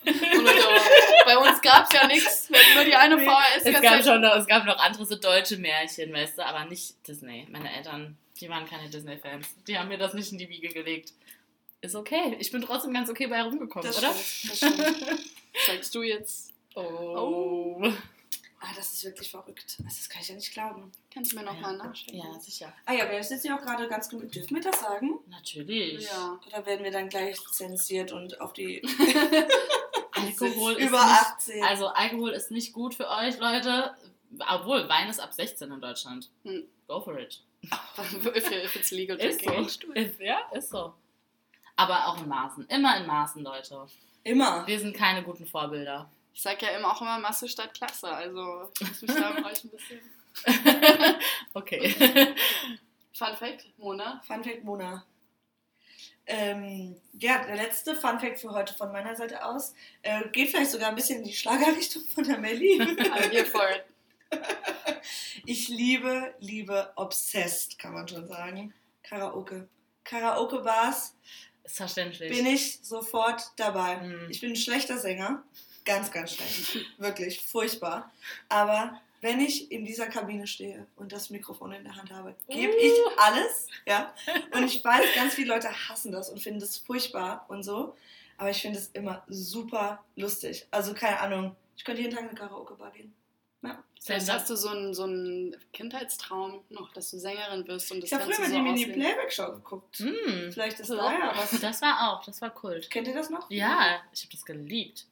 So, 0.03 0.11
bei 1.25 1.37
uns 1.37 1.61
gab 1.61 1.85
es 1.87 1.93
ja 1.93 2.07
nichts. 2.07 2.49
Wir 2.49 2.59
hatten 2.59 2.73
nur 2.75 2.83
die 2.83 2.95
eine 2.95 3.17
VHS. 3.19 3.63
Es 3.63 3.81
gab, 3.81 4.03
schon 4.03 4.21
noch, 4.21 4.35
es 4.35 4.47
gab 4.47 4.65
noch 4.65 4.77
andere 4.79 5.05
so 5.05 5.15
deutsche 5.15 5.57
Märchen, 5.57 6.11
weißt 6.11 6.39
du, 6.39 6.45
aber 6.45 6.65
nicht 6.65 7.07
Disney. 7.07 7.47
Meine 7.49 7.71
Eltern, 7.71 8.17
die 8.39 8.49
waren 8.49 8.67
keine 8.67 8.89
Disney-Fans. 8.89 9.47
Die 9.67 9.77
haben 9.77 9.89
mir 9.89 9.99
das 9.99 10.15
nicht 10.15 10.31
in 10.31 10.39
die 10.39 10.49
Wiege 10.49 10.69
gelegt. 10.69 11.13
Ist 11.81 11.95
okay. 11.95 12.35
Ich 12.39 12.51
bin 12.51 12.61
trotzdem 12.61 12.93
ganz 12.93 13.09
okay 13.09 13.27
bei 13.27 13.41
rumgekommen, 13.41 13.87
Das 13.87 13.99
oder? 13.99 14.13
stimmt, 14.13 14.51
das 14.51 14.57
stimmt. 14.57 15.19
Zeigst 15.65 15.93
du 15.93 16.01
jetzt? 16.01 16.53
Oh. 16.75 17.87
Ah, 18.63 18.73
das 18.75 18.93
ist 18.93 19.03
wirklich 19.03 19.31
verrückt. 19.31 19.77
Also, 19.79 19.83
Das 19.85 20.07
kann 20.07 20.21
ich 20.21 20.27
ja 20.27 20.35
nicht 20.35 20.53
glauben. 20.53 20.91
Kannst 21.11 21.31
du 21.31 21.35
mir 21.37 21.43
nochmal 21.43 21.75
nachschauen? 21.77 22.15
Ja, 22.15 22.39
sicher. 22.39 22.71
Ah 22.85 22.93
ja, 22.93 23.09
wir 23.09 23.23
sitzen 23.23 23.47
ja 23.47 23.57
auch 23.57 23.61
gerade 23.61 23.87
ganz 23.87 24.07
gemütlich. 24.07 24.33
Dürfen 24.45 24.55
wir 24.55 24.61
das 24.71 24.79
sagen? 24.79 25.19
Natürlich. 25.27 26.05
Ja. 26.05 26.39
Oder 26.45 26.65
werden 26.67 26.83
wir 26.83 26.91
dann 26.91 27.09
gleich 27.09 27.37
zensiert 27.51 28.11
und 28.11 28.39
auf 28.39 28.53
die 28.53 28.81
Alkohol 30.13 30.73
ist 30.73 30.87
über 30.87 31.03
nicht, 31.03 31.21
18? 31.21 31.63
Also 31.63 31.87
Alkohol 31.87 32.31
ist 32.31 32.51
nicht 32.51 32.73
gut 32.73 32.93
für 32.93 33.09
euch, 33.09 33.39
Leute. 33.39 33.95
Obwohl, 34.47 34.87
Wein 34.87 35.09
ist 35.09 35.19
ab 35.19 35.33
16 35.33 35.71
in 35.71 35.81
Deutschland. 35.81 36.29
Hm. 36.43 36.63
Go 36.87 37.01
for 37.01 37.17
it. 37.17 37.41
if, 38.35 38.51
if 38.51 38.75
it's 38.75 38.91
legal 38.91 39.17
Ist 39.17 39.43
drinking. 39.43 39.69
so. 39.69 39.91
Ist, 39.93 40.19
ja, 40.19 40.39
ist 40.53 40.69
so. 40.69 40.93
Aber 41.75 42.07
auch 42.07 42.17
in 42.21 42.27
Maßen. 42.27 42.67
Immer 42.67 42.97
in 42.97 43.07
Maßen, 43.07 43.43
Leute. 43.43 43.87
Immer. 44.23 44.65
Wir 44.67 44.79
sind 44.79 44.95
keine 44.95 45.23
guten 45.23 45.47
Vorbilder. 45.47 46.09
Ich 46.33 46.41
sag 46.41 46.61
ja 46.61 46.69
immer 46.69 46.91
auch 46.91 47.01
immer 47.01 47.19
Masse 47.19 47.47
statt 47.47 47.73
Klasse. 47.73 48.09
Also 48.09 48.71
ich 48.79 48.87
muss 48.87 49.01
mich 49.01 49.15
da 49.15 49.35
euch 49.45 49.63
ein 49.63 49.69
bisschen. 49.69 49.99
okay. 51.53 51.93
Fun 53.13 53.35
Fact, 53.37 53.65
Mona. 53.77 54.21
Fun 54.25 54.43
Fact 54.43 54.63
Mona. 54.63 55.05
Ähm, 56.25 56.95
ja, 57.13 57.43
der 57.45 57.55
letzte 57.55 57.95
Fun 57.95 58.19
Fact 58.19 58.39
für 58.39 58.51
heute 58.51 58.73
von 58.73 58.91
meiner 58.91 59.15
Seite 59.15 59.43
aus 59.43 59.73
äh, 60.01 60.27
geht 60.29 60.49
vielleicht 60.49 60.71
sogar 60.71 60.89
ein 60.89 60.95
bisschen 60.95 61.19
in 61.19 61.25
die 61.25 61.33
Schlagerrichtung 61.33 62.03
von 62.13 62.23
der 62.23 62.37
Melli. 62.37 62.79
I'm 62.81 63.29
here 63.29 63.45
for 63.45 63.63
it. 63.69 63.83
Ich 65.45 65.67
liebe, 65.67 66.33
liebe, 66.39 66.93
obsessed, 66.95 67.77
kann 67.77 67.93
man 67.93 68.07
schon 68.07 68.27
sagen. 68.27 68.73
Karaoke. 69.03 69.67
Karaoke-Bars 70.03 71.15
Ist 71.63 71.77
verständlich. 71.77 72.31
bin 72.31 72.45
ich 72.45 72.79
sofort 72.81 73.43
dabei. 73.57 73.97
Mhm. 73.97 74.27
Ich 74.29 74.39
bin 74.39 74.51
ein 74.51 74.55
schlechter 74.55 74.97
Sänger. 74.97 75.43
Ganz, 75.85 76.11
ganz 76.11 76.33
schlecht. 76.35 76.85
Wirklich, 76.97 77.41
furchtbar. 77.41 78.11
Aber 78.49 78.99
wenn 79.21 79.39
ich 79.39 79.71
in 79.71 79.85
dieser 79.85 80.07
Kabine 80.07 80.47
stehe 80.47 80.87
und 80.95 81.11
das 81.11 81.29
Mikrofon 81.29 81.71
in 81.73 81.83
der 81.83 81.95
Hand 81.95 82.11
habe, 82.11 82.35
gebe 82.49 82.73
ich 82.73 82.91
Uh. 82.91 83.09
alles. 83.17 83.67
Ja? 83.85 84.13
Und 84.53 84.65
ich 84.65 84.83
weiß, 84.83 85.03
ganz 85.15 85.33
viele 85.35 85.49
Leute 85.53 85.69
hassen 85.89 86.11
das 86.11 86.29
und 86.29 86.39
finden 86.39 86.59
das 86.59 86.77
furchtbar 86.77 87.45
und 87.49 87.63
so. 87.63 87.95
Aber 88.37 88.49
ich 88.49 88.61
finde 88.61 88.79
es 88.79 88.87
immer 88.93 89.23
super 89.27 90.03
lustig. 90.15 90.65
Also 90.71 90.93
keine 90.93 91.19
Ahnung, 91.19 91.55
ich 91.77 91.83
könnte 91.85 92.01
jeden 92.01 92.13
Tag 92.13 92.23
in 92.23 92.29
eine 92.29 92.37
Karaoke-Bar 92.37 92.91
gehen. 92.91 93.13
Vielleicht 94.03 94.31
hast 94.31 94.49
du 94.49 94.55
so 94.55 94.69
einen, 94.69 94.95
so 94.95 95.03
einen 95.03 95.55
Kindheitstraum 95.73 96.63
noch, 96.69 96.91
dass 96.91 97.11
du 97.11 97.19
Sängerin 97.19 97.67
wirst 97.67 97.91
und 97.91 98.01
das 98.01 98.09
Ich 98.09 98.13
habe 98.15 98.23
Ganze 98.25 98.41
früher 98.41 98.49
so 98.51 98.57
mal 98.57 98.73
die. 98.73 98.85
Mini-Playback-Show 98.87 99.51
geguckt. 99.51 99.99
Mm. 99.99 100.49
Vielleicht 100.51 100.79
ist 100.79 100.87
So. 100.87 100.95
da 100.97 101.11
ja 101.13 101.31
was. 101.35 101.59
Das 101.59 101.83
war 101.83 102.09
auch, 102.09 102.25
das 102.25 102.41
war 102.41 102.49
Kult. 102.49 102.89
Kennt 102.89 103.07
ihr 103.07 103.13
das 103.13 103.29
noch? 103.29 103.47
Ja, 103.51 104.01
ich 104.11 104.23
habe 104.23 104.31
das 104.31 104.43
geliebt. 104.43 105.05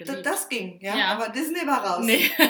Das, 0.00 0.08
geliebt. 0.08 0.26
das 0.26 0.48
ging, 0.48 0.78
ja? 0.80 0.96
Ja. 0.96 1.06
Aber 1.12 1.28
Disney 1.30 1.66
war 1.66 1.84
raus. 1.84 2.04
nee. 2.04 2.30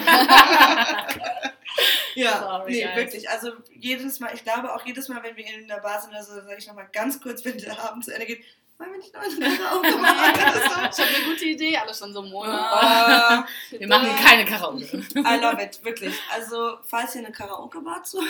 Ja, 2.17 2.41
Sorry, 2.41 2.73
nee, 2.73 2.83
guys. 2.85 2.97
wirklich. 2.97 3.31
Also 3.31 3.53
jedes 3.73 4.19
Mal, 4.19 4.33
ich 4.35 4.43
glaube 4.43 4.75
auch 4.75 4.85
jedes 4.85 5.09
Mal, 5.09 5.23
wenn 5.23 5.37
wir 5.37 5.47
in 5.47 5.69
der 5.69 5.77
Bar 5.79 6.01
sind 6.01 6.11
oder 6.11 6.23
so, 6.25 6.35
sage 6.35 6.57
ich 6.59 6.67
nochmal 6.67 6.89
ganz 6.93 7.21
kurz, 7.21 7.45
wenn 7.45 7.57
der 7.59 7.79
Abend 7.83 8.05
zu 8.05 8.13
Ende 8.13 8.27
geht, 8.27 8.45
wollen 8.77 8.91
wir 8.91 8.99
nicht 8.99 9.15
noch 9.15 9.23
eine 9.23 9.57
Karaoke 9.57 9.97
machen? 9.99 10.19
Ich 10.91 10.99
habe 10.99 11.15
eine 11.15 11.25
gute 11.25 11.45
Idee, 11.45 11.77
alle 11.77 11.95
schon 11.95 12.13
so 12.13 12.23
Mona. 12.23 13.45
Oh, 13.73 13.79
Wir 13.79 13.87
machen 13.87 14.11
keine 14.17 14.45
Karaoke. 14.45 14.83
I 15.15 15.37
love 15.41 15.63
it, 15.63 15.83
wirklich. 15.85 16.15
Also, 16.35 16.79
falls 16.83 17.15
ihr 17.15 17.21
eine 17.25 17.31
Karaoke-Bar 17.33 18.03
zu 18.03 18.21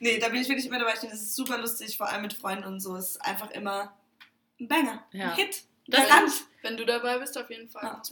Nee, 0.00 0.18
da 0.18 0.28
bin 0.28 0.40
ich 0.42 0.48
wirklich 0.48 0.66
immer 0.66 0.78
dabei. 0.80 0.94
Ich 0.94 1.00
finde, 1.00 1.14
es 1.14 1.22
ist 1.22 1.36
super 1.36 1.58
lustig, 1.58 1.96
vor 1.96 2.08
allem 2.08 2.22
mit 2.22 2.32
Freunden 2.34 2.64
und 2.64 2.80
so. 2.80 2.96
Es 2.96 3.10
ist 3.12 3.24
einfach 3.24 3.50
immer 3.52 3.92
ein 4.58 4.66
Banger, 4.66 5.04
Ja. 5.12 5.30
ein 5.30 5.36
Hit. 5.36 5.62
Das- 5.86 6.08
Garant. 6.08 6.30
Wenn 6.62 6.76
du 6.76 6.86
dabei 6.86 7.18
bist, 7.18 7.36
auf 7.36 7.50
jeden 7.50 7.68
Fall. 7.68 7.82
Ja. 7.82 8.02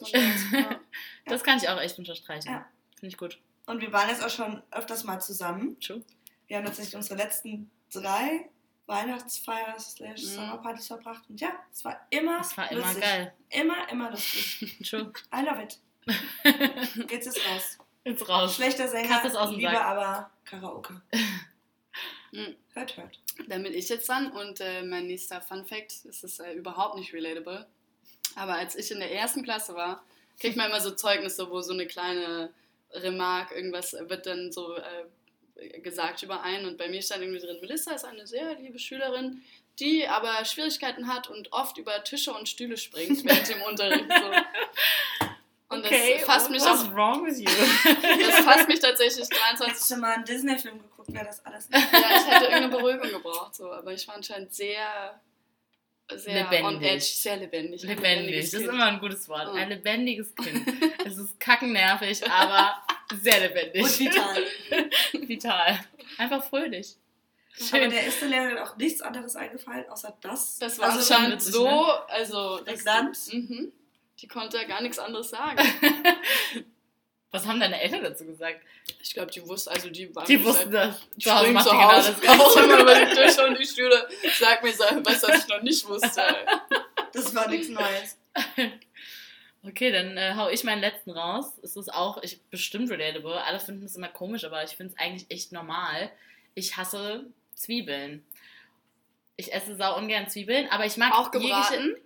Ja. 0.61 0.80
Das 1.26 1.44
kann 1.44 1.59
ich 1.59 1.68
auch 1.68 1.80
echt 1.80 1.98
unterstreichen. 1.98 2.48
Ja. 2.50 2.66
Finde 2.98 3.12
ich 3.12 3.16
gut. 3.16 3.38
Und 3.66 3.80
wir 3.80 3.92
waren 3.92 4.09
jetzt 4.09 4.24
auch 4.24 4.30
schon 4.30 4.61
öfters 4.72 5.04
mal 5.04 5.20
zusammen. 5.20 5.78
True. 5.80 6.02
Wir 6.48 6.56
haben 6.56 6.64
tatsächlich 6.64 6.96
unsere 6.96 7.14
letzten 7.16 7.70
drei 7.92 8.48
Weihnachtsfeier 8.87 9.78
slash 9.78 10.20
Mhm. 10.22 10.26
Sommerpartys 10.26 10.88
verbracht. 10.88 11.22
Und 11.28 11.40
ja, 11.40 11.52
es 11.72 11.85
war 11.85 12.00
immer 12.11 12.38
Das 12.38 12.56
war 12.56 12.72
immer 12.72 12.80
lustig. 12.83 13.02
geil. 13.02 13.33
Immer, 13.50 13.88
immer 13.88 14.11
lustig. 14.11 14.78
True. 14.90 15.12
I 15.33 15.42
love 15.44 15.62
it. 15.62 15.78
Jetzt 17.11 17.26
ist 17.28 17.38
raus. 17.48 17.78
Jetzt 18.04 18.28
raus. 18.28 18.56
Schlechter 18.56 18.88
Sänger, 18.88 19.09
Cut 19.20 19.24
es 19.26 19.37
aus 19.37 19.50
dem 19.50 19.59
lieber 19.61 19.70
Sack. 19.72 19.85
aber 19.85 20.30
Karaoke. 20.44 21.00
Mhm. 22.33 22.57
Hört, 22.75 22.97
hört. 22.97 23.19
Dann 23.49 23.62
bin 23.62 23.75
ich 23.75 23.88
jetzt 23.88 24.09
dran 24.09 24.31
und 24.33 24.61
äh, 24.61 24.83
mein 24.83 25.07
nächster 25.07 25.40
Fun 25.40 25.66
Fact 25.66 26.05
ist 26.05 26.25
es 26.25 26.38
äh, 26.38 26.53
überhaupt 26.53 26.97
nicht 26.97 27.12
relatable. 27.12 27.66
Aber 28.37 28.55
als 28.55 28.77
ich 28.77 28.90
in 28.90 29.01
der 29.01 29.12
ersten 29.12 29.43
Klasse 29.43 29.75
war, 29.75 30.05
kriegt 30.38 30.57
man 30.57 30.69
immer 30.69 30.81
so 30.81 30.93
Zeugnisse, 30.93 31.51
wo 31.51 31.61
so 31.61 31.73
eine 31.73 31.87
kleine 31.87 32.53
Remark, 32.93 33.53
irgendwas 33.53 33.93
wird 33.93 34.27
dann 34.27 34.53
so 34.53 34.77
äh, 34.77 35.81
gesagt 35.81 36.23
über 36.23 36.43
einen. 36.43 36.66
Und 36.66 36.79
bei 36.79 36.88
mir 36.88 37.03
stand 37.03 37.23
irgendwie 37.23 37.40
drin, 37.40 37.59
Melissa 37.61 37.93
ist 37.93 38.05
eine 38.05 38.27
sehr 38.27 38.55
liebe 38.57 38.79
Schülerin, 38.79 39.43
die 39.79 40.07
aber 40.07 40.45
Schwierigkeiten 40.45 41.09
hat 41.09 41.29
und 41.29 41.53
oft 41.53 41.79
über 41.79 42.03
Tische 42.05 42.33
und 42.33 42.49
Stühle 42.49 42.77
springt 42.77 43.25
während 43.25 43.49
dem 43.49 43.62
Unterricht. 43.62 44.07
So. 44.09 45.27
Und 45.70 45.85
das 45.85 45.92
fasst 46.24 46.50
mich 46.50 46.61
what's 46.62 46.83
auch, 46.85 46.94
wrong 46.94 47.24
with 47.24 47.38
you? 47.38 47.46
das 48.20 48.40
fasst 48.44 48.68
mich 48.68 48.80
tatsächlich 48.80 49.28
23 49.28 49.66
Hättest 49.68 49.90
du 49.90 49.96
mal 49.96 50.14
einen 50.14 50.24
Disney-Film 50.24 50.78
geguckt, 50.83 51.12
wäre 51.12 51.24
das 51.26 51.44
alles 51.46 51.68
nicht. 51.70 51.92
Ja, 51.92 51.98
ich 52.16 52.26
hätte 52.26 52.44
irgendeine 52.46 52.68
Beruhigung 52.68 53.09
gebraucht, 53.11 53.54
so, 53.54 53.72
aber 53.72 53.92
ich 53.92 54.06
war 54.09 54.16
anscheinend 54.16 54.52
sehr, 54.52 55.20
sehr 56.12 56.44
on 56.46 56.50
Lebendig. 56.50 56.90
edge, 56.90 57.04
sehr 57.04 57.37
lebendig. 57.37 57.83
Lebendig, 57.85 58.50
das 58.50 58.61
ist 58.61 58.68
immer 58.68 58.87
ein 58.87 58.98
gutes 58.98 59.28
Wort. 59.28 59.48
Oh. 59.48 59.54
Ein 59.56 59.68
lebendiges 59.68 60.35
Kind. 60.35 60.66
Es 61.06 61.16
ist 61.16 61.38
kackennervig, 61.38 62.28
aber 62.28 62.74
sehr 63.22 63.40
lebendig. 63.48 63.83
Und 63.85 63.98
vital. 64.00 64.42
Vital. 65.28 65.80
Einfach 66.18 66.42
fröhlich. 66.42 66.96
Aber 67.59 67.78
Schön. 67.80 67.90
der 67.90 68.04
erste 68.04 68.26
Lehrer 68.26 68.50
hat 68.61 68.70
auch 68.70 68.76
nichts 68.76 69.02
anderes 69.02 69.37
eingefallen, 69.37 69.88
außer 69.88 70.16
das. 70.20 70.59
Das 70.59 70.78
war 70.80 70.90
Also, 70.90 71.14
anscheinend 71.14 71.42
so, 71.42 71.64
ne? 71.64 72.09
also 72.09 72.59
das, 72.59 72.83
Prägnant. 72.83 73.18
Mhm. 73.33 73.72
Die 74.20 74.28
konnte 74.28 74.56
ja 74.59 74.64
gar 74.64 74.80
nichts 74.83 74.98
anderes 74.98 75.30
sagen. 75.30 75.59
Was 77.33 77.46
haben 77.46 77.61
deine 77.61 77.80
Eltern 77.80 78.02
dazu 78.02 78.26
gesagt? 78.26 78.61
Ich 79.00 79.14
glaube, 79.14 79.30
die 79.30 79.46
wussten, 79.46 79.70
also 79.70 79.88
die 79.88 80.12
waren 80.14 80.26
Die 80.26 80.44
wussten 80.44 80.72
das. 80.72 81.00
Ich 81.16 81.24
Zu 81.24 81.33
Hause 81.33 81.44
spring 81.46 81.61
zu 81.61 81.64
die 81.70 81.76
genau 81.76 81.92
Hause, 81.92 82.16
das 82.20 82.40
auch 82.40 82.56
immer 82.56 82.80
über 82.80 82.94
die 82.94 83.14
Tische 83.14 83.46
und 83.46 83.59
die 83.59 83.64
Stühle. 83.66 84.09
Sag 84.38 84.62
mir 84.64 84.70
was, 84.78 85.22
was 85.22 85.38
ich 85.44 85.48
noch 85.48 85.62
nicht 85.62 85.87
wusste. 85.87 86.22
Das 87.12 87.35
war 87.35 87.48
nichts 87.48 87.68
Neues. 87.68 88.18
Okay, 89.62 89.92
dann 89.92 90.16
äh, 90.16 90.35
hau 90.37 90.48
ich 90.48 90.64
meinen 90.64 90.80
letzten 90.80 91.11
raus. 91.12 91.52
Es 91.62 91.76
ist 91.76 91.92
auch 91.94 92.20
ich, 92.22 92.42
bestimmt 92.50 92.90
relatable. 92.90 93.40
Alle 93.44 93.61
finden 93.61 93.85
es 93.85 93.94
immer 93.96 94.09
komisch, 94.09 94.44
aber 94.44 94.64
ich 94.64 94.70
finde 94.70 94.92
es 94.94 94.98
eigentlich 94.98 95.30
echt 95.30 95.52
normal. 95.52 96.11
Ich 96.54 96.76
hasse 96.76 97.26
Zwiebeln. 97.54 98.24
Ich 99.37 99.52
esse 99.52 99.76
sau 99.76 99.96
ungern 99.96 100.28
Zwiebeln, 100.28 100.68
aber 100.70 100.85
ich 100.85 100.96
mag 100.96 101.12
Auch 101.12 101.33
jegliche- 101.33 101.48
gebraten? 101.76 101.96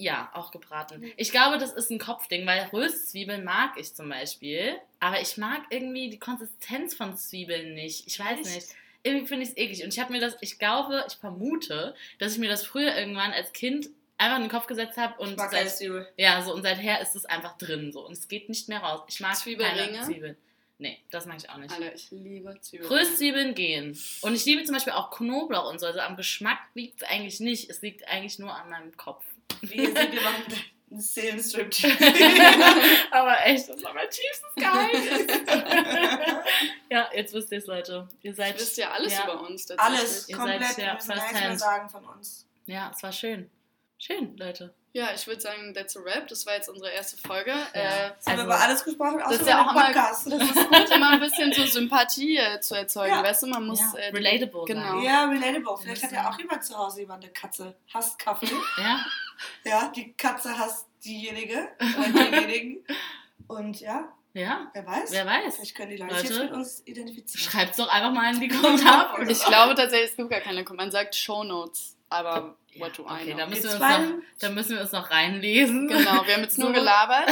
Ja, 0.00 0.30
auch 0.34 0.50
gebraten. 0.50 1.12
Ich 1.16 1.30
glaube, 1.30 1.58
das 1.58 1.72
ist 1.72 1.90
ein 1.90 1.98
Kopfding, 1.98 2.46
weil 2.46 2.62
Röstzwiebeln 2.72 3.44
mag 3.44 3.78
ich 3.78 3.94
zum 3.94 4.08
Beispiel, 4.08 4.76
aber 4.98 5.20
ich 5.20 5.36
mag 5.36 5.62
irgendwie 5.70 6.08
die 6.08 6.18
Konsistenz 6.18 6.94
von 6.94 7.16
Zwiebeln 7.16 7.74
nicht. 7.74 8.06
Ich 8.06 8.18
weiß 8.18 8.38
Echt? 8.40 8.54
nicht. 8.54 8.68
Irgendwie 9.02 9.26
finde 9.26 9.44
ich 9.44 9.50
es 9.50 9.56
eklig. 9.56 9.84
Und 9.84 9.94
ich 9.94 10.00
habe 10.00 10.12
mir 10.12 10.20
das, 10.20 10.36
ich 10.40 10.58
glaube, 10.58 11.04
ich 11.06 11.14
vermute, 11.14 11.94
dass 12.18 12.32
ich 12.32 12.38
mir 12.38 12.48
das 12.48 12.64
früher 12.64 12.96
irgendwann 12.96 13.32
als 13.32 13.52
Kind 13.52 13.88
einfach 14.18 14.36
in 14.36 14.44
den 14.44 14.50
Kopf 14.50 14.66
gesetzt 14.66 14.98
habe 14.98 15.20
und 15.20 15.30
Ich 15.30 15.36
mag 15.36 15.50
seit, 15.50 15.80
ja, 16.16 16.42
so 16.42 16.52
und 16.52 16.62
seither 16.62 17.00
ist 17.00 17.16
es 17.16 17.24
einfach 17.24 17.56
drin 17.56 17.92
so 17.92 18.06
und 18.06 18.12
es 18.12 18.28
geht 18.28 18.48
nicht 18.48 18.68
mehr 18.68 18.80
raus. 18.80 19.02
Ich 19.08 19.20
mag 19.20 19.36
Zwiebelringe? 19.36 19.92
keine 19.92 20.02
Zwiebeln. 20.02 20.36
Nee, 20.80 20.98
das 21.10 21.26
mag 21.26 21.36
ich 21.38 21.50
auch 21.50 21.58
nicht. 21.58 21.72
Alter, 21.72 21.94
ich 21.94 22.10
liebe 22.10 22.58
Zwiebeln. 22.60 22.90
Röstzwiebeln 22.90 23.54
gehen. 23.54 23.98
Und 24.22 24.34
ich 24.34 24.46
liebe 24.46 24.64
zum 24.64 24.74
Beispiel 24.74 24.94
auch 24.94 25.10
Knoblauch 25.10 25.70
und 25.70 25.78
so. 25.78 25.86
Also 25.86 26.00
am 26.00 26.16
Geschmack 26.16 26.58
liegt 26.72 27.02
es 27.02 27.08
eigentlich 27.08 27.38
nicht. 27.38 27.68
Es 27.68 27.82
liegt 27.82 28.08
eigentlich 28.08 28.38
nur 28.38 28.54
an 28.54 28.70
meinem 28.70 28.96
Kopf. 28.96 29.22
Wie 29.62 29.74
ihr 29.76 29.92
seht, 29.92 30.12
wir 30.12 30.20
machen 30.22 30.42
einen 30.90 31.00
Seelenstrip. 31.00 31.70
Aber 33.12 33.46
echt, 33.46 33.68
das 33.68 33.82
war 33.84 33.94
mein 33.94 34.08
tiefstes 34.10 34.54
Geheimnis. 34.56 35.26
ja, 36.90 37.08
jetzt 37.14 37.32
wisst 37.34 37.52
ihr 37.52 37.58
es, 37.58 37.66
Leute. 37.66 38.08
Ihr 38.22 38.34
seid. 38.34 38.58
wisst 38.58 38.76
ja 38.76 38.90
alles 38.90 39.12
Ja. 39.12 39.24
über 39.24 39.40
uns. 39.48 39.70
Alles 39.72 40.28
Ihr 40.28 40.36
komplett. 40.36 40.62
seid 40.64 40.78
ja 40.78 40.86
wir 40.86 40.94
müssen 40.94 41.14
nichts 41.14 41.32
mehr 41.32 41.58
sagen 41.58 41.88
von 41.88 42.04
uns. 42.06 42.46
Ja, 42.66 42.90
es 42.94 43.02
war 43.02 43.12
schön. 43.12 43.50
Schön, 43.98 44.36
Leute. 44.36 44.74
Ja, 44.92 45.10
ich 45.14 45.24
würde 45.28 45.40
sagen, 45.40 45.72
that's 45.72 45.96
a 45.96 46.00
wrap. 46.02 46.26
Das 46.26 46.44
war 46.46 46.54
jetzt 46.54 46.68
unsere 46.68 46.90
erste 46.90 47.16
Folge. 47.16 47.52
Ja. 47.52 47.80
Äh, 47.80 48.08
Jetzt 48.08 48.26
haben 48.26 48.38
wir 48.38 48.38
Also, 48.38 48.42
über 48.44 48.60
alles 48.60 48.82
gesprochen, 48.84 49.22
außer 49.22 49.30
das 49.30 49.40
ist 49.42 49.48
ja 49.48 49.60
auch 49.62 49.68
den 49.68 49.76
immer, 49.76 49.86
Podcast. 49.86 50.26
das 50.26 50.42
ist 50.42 50.54
gut, 50.68 50.90
immer 50.96 51.10
ein 51.10 51.20
bisschen 51.20 51.52
so 51.52 51.64
Sympathie 51.66 52.36
äh, 52.38 52.60
zu 52.60 52.74
erzeugen. 52.74 53.14
Ja. 53.14 53.22
Weißt 53.22 53.44
du, 53.44 53.46
man 53.46 53.66
muss. 53.66 53.78
Ja, 53.78 53.98
äh, 54.00 54.08
relatable 54.10 54.64
Genau. 54.66 54.94
sein. 54.96 55.02
Ja, 55.02 55.24
relatable. 55.26 55.76
Vielleicht 55.80 56.02
hat 56.02 56.10
ja 56.12 56.28
auch 56.28 56.36
jemand 56.38 56.64
zu 56.64 56.76
Hause 56.76 57.00
jemand 57.02 57.22
eine 57.22 57.32
Katze. 57.32 57.76
Hasst 57.94 58.18
Kaffee. 58.18 58.50
Ja, 58.78 59.04
Ja, 59.70 59.92
die 59.94 60.12
Katze 60.14 60.58
hasst 60.58 60.86
diejenige 61.04 61.68
oder 61.80 62.12
denjenigen. 62.30 62.84
Und 63.46 63.80
ja, 63.80 64.12
ja. 64.34 64.68
wer 64.74 64.86
weiß. 64.86 65.12
Wer 65.12 65.26
weiß. 65.26 65.56
Vielleicht 65.56 65.74
können 65.76 65.90
die 65.90 65.96
Leute 65.96 66.14
sich 66.16 66.30
Leute, 66.30 66.34
jetzt 66.34 66.50
mit 66.50 66.52
uns 66.52 66.82
identifizieren. 66.86 67.50
Schreibt's 67.50 67.76
doch 67.76 67.88
einfach 67.88 68.12
mal 68.12 68.34
in 68.34 68.40
die 68.40 68.48
Kommentare. 68.48 69.24
Ich 69.30 69.44
glaube 69.44 69.74
tatsächlich, 69.74 70.10
es 70.10 70.16
gibt 70.16 70.30
gar 70.30 70.40
keine. 70.40 70.62
Man 70.64 70.90
sagt 70.90 71.14
Shownotes, 71.14 71.96
aber 72.08 72.56
Ja, 72.72 72.84
what 72.84 72.98
do 72.98 73.02
I 73.02 73.06
okay, 73.06 73.24
know? 73.32 73.38
da 73.38 73.46
müssen, 73.46 73.64
wir 73.64 73.70
uns 73.72 73.80
noch, 73.80 74.22
da 74.40 74.48
müssen 74.50 74.70
wir 74.76 74.80
uns 74.82 74.92
noch 74.92 75.10
reinlesen. 75.10 75.88
Genau, 75.88 76.26
wir 76.26 76.34
haben 76.34 76.42
jetzt 76.42 76.58
nur 76.58 76.72
gelabert. 76.80 77.30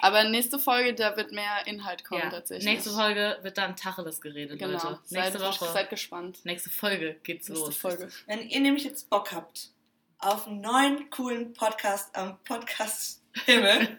Aber 0.00 0.24
nächste 0.24 0.58
Folge, 0.58 0.94
da 0.94 1.16
wird 1.16 1.32
mehr 1.32 1.66
Inhalt 1.66 2.04
kommen 2.04 2.22
Ja, 2.22 2.30
tatsächlich. 2.30 2.66
nächste 2.72 2.90
Folge 2.90 3.38
wird 3.42 3.56
dann 3.58 3.74
Tacheles 3.76 4.20
geredet, 4.20 4.58
Genau. 4.58 4.72
Leute. 4.74 4.98
Nächste 5.10 5.38
seid, 5.38 5.40
Woche. 5.40 5.72
Seid 5.72 5.90
gespannt. 5.90 6.44
nächste 6.44 6.70
Folge 6.70 7.16
geht's 7.22 7.48
Nächste 7.48 7.66
los. 7.66 7.76
Folge. 7.76 8.08
Wenn 8.26 8.48
ihr 8.48 8.60
nämlich 8.60 8.84
jetzt 8.84 9.08
Bock 9.10 9.32
habt 9.32 9.70
auf 10.18 10.46
einen 10.46 10.60
neuen, 10.60 11.10
coolen 11.10 11.52
Podcast 11.52 12.14
am 12.16 12.38
Podcast 12.44 13.22
Himmel, 13.44 13.96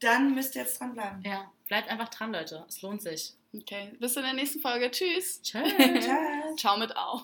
dann 0.00 0.34
müsst 0.34 0.56
ihr 0.56 0.62
jetzt 0.62 0.80
dranbleiben. 0.80 1.22
Ja, 1.22 1.50
bleibt 1.68 1.88
einfach 1.88 2.08
dran, 2.08 2.32
Leute. 2.32 2.64
Es 2.68 2.82
lohnt 2.82 3.02
sich. 3.02 3.34
Okay, 3.54 3.92
bis 4.00 4.16
in 4.16 4.22
der 4.22 4.32
nächsten 4.34 4.60
Folge. 4.60 4.90
Tschüss. 4.90 5.40
Tschüss. 5.42 5.72
Ciao. 6.04 6.56
Ciao 6.56 6.76
mit 6.76 6.96
Au. 6.96 7.22